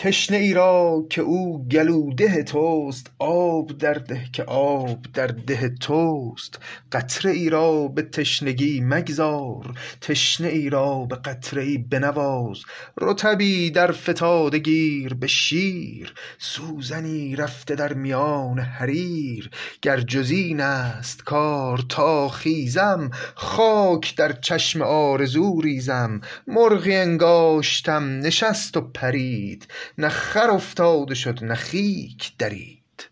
تشنه 0.00 0.36
ای 0.36 0.54
را 0.54 1.06
که 1.10 1.22
او 1.22 1.68
گلوده 1.68 2.42
توست 2.42 3.10
آب 3.18 3.78
در 3.78 3.94
ده 3.94 4.24
که 4.32 4.42
آب 4.44 4.98
در 5.14 5.26
ده 5.26 5.68
توست. 5.68 6.58
قطره 6.92 7.30
ای 7.30 7.50
را 7.50 7.88
به 7.88 8.02
تشنگی 8.02 8.80
مگذار 8.80 9.78
تشنه 10.00 10.48
ای 10.48 10.70
را 10.70 10.98
به 10.98 11.16
قطره 11.16 11.62
ای 11.62 11.78
بنواز. 11.78 12.58
رطبی 13.00 13.70
در 13.70 13.92
فتاده 13.92 14.58
گیر 14.58 15.14
به 15.14 15.26
شیر 15.26 16.14
سوزنی 16.38 17.36
رفته 17.36 17.74
در 17.74 17.92
میان 17.92 18.58
حریر. 18.58 19.50
گر 19.82 20.00
جز 20.00 20.30
این 20.30 20.60
است 20.60 21.24
کار 21.24 21.84
تا 21.88 22.28
خیزم 22.28 23.10
خاک 23.34 24.16
در 24.16 24.32
چشم 24.32 24.82
آرزو 24.82 25.60
ریزم. 25.60 26.20
مرغی 26.46 26.96
انگاشتم 26.96 28.18
نشست 28.18 28.76
و 28.76 28.80
پرید. 28.80 29.66
نه 29.98 30.08
خر 30.08 30.50
افتاده 30.50 31.14
شد 31.14 31.44
نه 31.44 31.54
خیک 31.54 32.36
درید. 32.38 33.10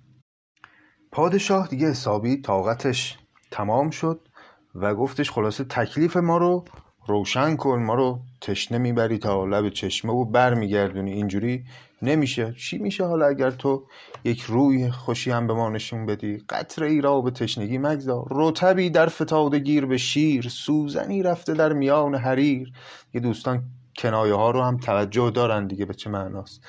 پادشاه 1.12 1.68
دیگه 1.68 1.90
حسابی 1.90 2.36
طاقتش 2.36 3.18
تمام 3.50 3.90
شد 3.90 4.28
و 4.74 4.94
گفتش 4.94 5.30
خلاصه 5.30 5.64
تکلیف 5.64 6.16
ما 6.16 6.36
رو 6.38 6.64
روشن 7.06 7.56
کن 7.56 7.82
ما 7.82 7.94
رو 7.94 8.20
تشنه 8.40 8.78
می‌بری 8.78 9.18
تا 9.18 9.44
لب 9.44 9.68
چشمه 9.68 10.12
و 10.12 10.24
برمیگردونی. 10.24 11.12
اینجوری 11.12 11.64
نمیشه. 12.02 12.54
چی 12.58 12.78
میشه 12.78 13.04
حالا 13.04 13.26
اگر 13.26 13.50
تو 13.50 13.86
یک 14.24 14.40
روی 14.40 14.90
خوشی 14.90 15.30
هم 15.30 15.46
به 15.46 15.54
ما 15.54 15.68
نشون 15.70 16.06
بدی؟ 16.06 16.44
قطره 16.48 16.86
ای 16.86 17.00
را 17.00 17.20
به 17.20 17.30
تشنگی 17.30 17.78
مگذار. 17.78 18.28
رتبی 18.30 18.90
در 18.90 19.06
فتاده 19.06 19.58
گیر 19.58 19.86
به 19.86 19.96
شیر. 19.96 20.48
سوزنی 20.48 21.22
رفته 21.22 21.54
در 21.54 21.72
میان 21.72 22.14
حریر. 22.14 22.72
یه 23.14 23.20
دوستان 23.20 23.62
کنایه 23.98 24.34
ها 24.34 24.50
رو 24.50 24.62
هم 24.62 24.76
توجه 24.76 25.30
دارن 25.30 25.66
دیگه 25.66 25.84
به 25.84 25.94
چه 25.94 26.10
معناست. 26.10 26.64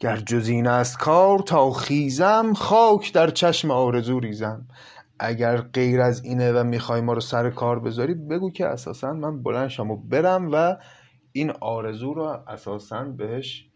گر 0.00 0.16
جزین 0.16 0.66
است 0.66 0.98
کار 0.98 1.38
تا 1.38 1.70
خیزم 1.70 2.52
خاک 2.54 3.12
در 3.12 3.30
چشم 3.30 3.70
آرزو 3.70 4.20
ریزم. 4.20 4.66
اگر 5.18 5.56
غیر 5.56 6.00
از 6.00 6.24
اینه 6.24 6.52
و 6.52 6.64
می‌خوای 6.64 7.00
ما 7.00 7.12
رو 7.12 7.20
سر 7.20 7.50
کار 7.50 7.80
بذاری 7.80 8.14
بگو 8.14 8.50
که 8.50 8.66
اساسا 8.66 9.12
من 9.12 9.42
بلند 9.42 9.80
و 9.80 9.96
برم 9.96 10.48
و 10.52 10.76
این 11.32 11.50
آرزو 11.60 12.14
رو 12.14 12.22
اساسا 12.48 13.04
بهش 13.04 13.68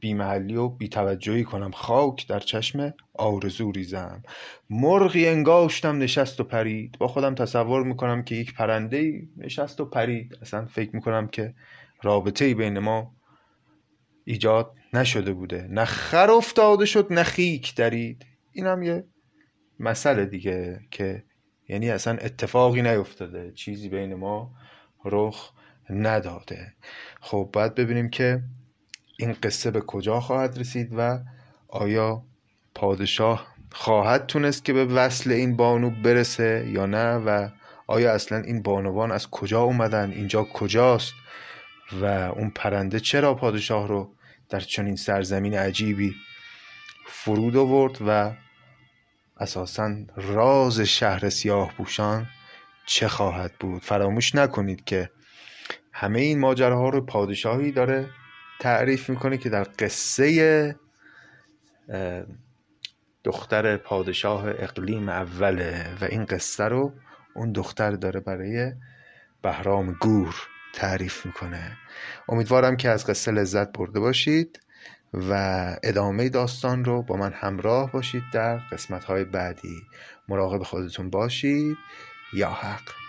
بیمحلی 0.00 0.56
و 0.56 0.68
بیتوجهی 0.68 1.44
کنم. 1.44 1.70
خاک 1.70 2.28
در 2.28 2.40
چشم 2.40 2.94
آرزو 3.14 3.72
ریزم. 3.72 4.22
مرغی 4.70 5.28
انگاشتم 5.28 5.98
نشست 5.98 6.40
و 6.40 6.44
پرید. 6.44 6.98
با 6.98 7.08
خودم 7.08 7.34
تصور 7.34 7.82
می‌کنم 7.82 8.22
که 8.22 8.34
یک 8.34 8.54
پرنده 8.54 9.22
نشست 9.36 9.80
و 9.80 9.84
پرید. 9.84 10.38
اصلا 10.42 10.66
فکر 10.66 10.96
می‌کنم 10.96 11.28
که 11.28 11.54
رابطه 12.02 12.54
بین 12.54 12.78
ما 12.78 13.14
ایجاد 14.24 14.74
نشده 14.92 15.32
بوده. 15.32 15.68
نه 15.70 15.84
خر 15.84 16.30
افتاده 16.30 16.84
شد 16.84 17.12
نه 17.12 17.22
خیک 17.22 17.74
درید. 17.74 18.26
این 18.52 18.66
هم 18.66 18.82
یه 18.82 19.04
مسئله 19.80 20.26
دیگه 20.26 20.80
که 20.90 21.24
یعنی 21.68 21.90
اصلا 21.90 22.16
اتفاقی 22.16 22.82
نیفتاده. 22.82 23.52
چیزی 23.52 23.88
بین 23.88 24.14
ما 24.14 24.54
رخ 25.04 25.52
نداده. 25.90 26.72
خب 27.20 27.50
باید 27.52 27.74
ببینیم 27.74 28.10
که 28.10 28.42
این 29.22 29.36
قصه 29.42 29.70
به 29.70 29.80
کجا 29.80 30.20
خواهد 30.20 30.58
رسید 30.58 30.92
و 30.96 31.18
آیا 31.68 32.22
پادشاه 32.74 33.46
خواهد 33.72 34.26
تونست 34.26 34.64
که 34.64 34.72
به 34.72 34.84
وصل 34.84 35.30
این 35.30 35.56
بانو 35.56 35.90
برسه 35.90 36.68
یا 36.68 36.86
نه 36.86 37.14
و 37.14 37.48
آیا 37.86 38.12
اصلا 38.12 38.38
این 38.38 38.62
بانوان 38.62 39.12
از 39.12 39.30
کجا 39.30 39.62
اومدن؟ 39.62 40.10
اینجا 40.10 40.44
کجاست؟ 40.44 41.12
و 41.92 42.04
اون 42.04 42.50
پرنده 42.50 43.00
چرا 43.00 43.34
پادشاه 43.34 43.88
رو 43.88 44.14
در 44.48 44.60
چنین 44.60 44.96
سرزمین 44.96 45.54
عجیبی 45.54 46.14
فرود 47.06 47.56
آورد 47.56 47.98
و 48.06 48.32
اساسا 49.40 49.94
راز 50.16 50.80
شهر 50.80 51.28
سیاه 51.28 51.72
پوشان 51.76 52.26
چه 52.86 53.08
خواهد 53.08 53.52
بود؟ 53.60 53.82
فراموش 53.82 54.34
نکنید 54.34 54.84
که 54.84 55.10
همه 55.92 56.20
این 56.20 56.38
ماجراها 56.38 56.88
رو 56.88 57.00
پادشاهی 57.00 57.72
داره 57.72 58.08
تعریف 58.62 59.10
می‌کنه 59.10 59.38
که 59.38 59.48
در 59.48 59.66
قصه 59.78 60.76
دختر 63.24 63.76
پادشاه 63.76 64.44
اقلیم 64.48 65.08
اوله 65.08 65.86
و 66.00 66.04
این 66.04 66.24
قصه 66.24 66.64
رو 66.64 66.92
اون 67.34 67.52
دختر 67.52 67.90
داره 67.90 68.20
برای 68.20 68.72
بهرام 69.42 69.92
گور 69.92 70.34
تعریف 70.74 71.26
می‌کنه. 71.26 71.76
امیدوارم 72.28 72.76
که 72.76 72.90
از 72.90 73.06
قصه 73.06 73.32
لذت 73.32 73.72
برده 73.72 74.00
باشید 74.00 74.60
و 75.12 75.32
ادامه 75.82 76.28
داستان 76.28 76.84
رو 76.84 77.02
با 77.02 77.16
من 77.16 77.32
همراه 77.32 77.92
باشید 77.92 78.22
در 78.32 78.56
قسمت 78.56 79.04
های 79.04 79.24
بعدی. 79.24 79.82
مراقب 80.28 80.62
خودتون 80.62 81.10
باشید. 81.10 81.76
یا 82.32 82.50
حق. 82.50 83.01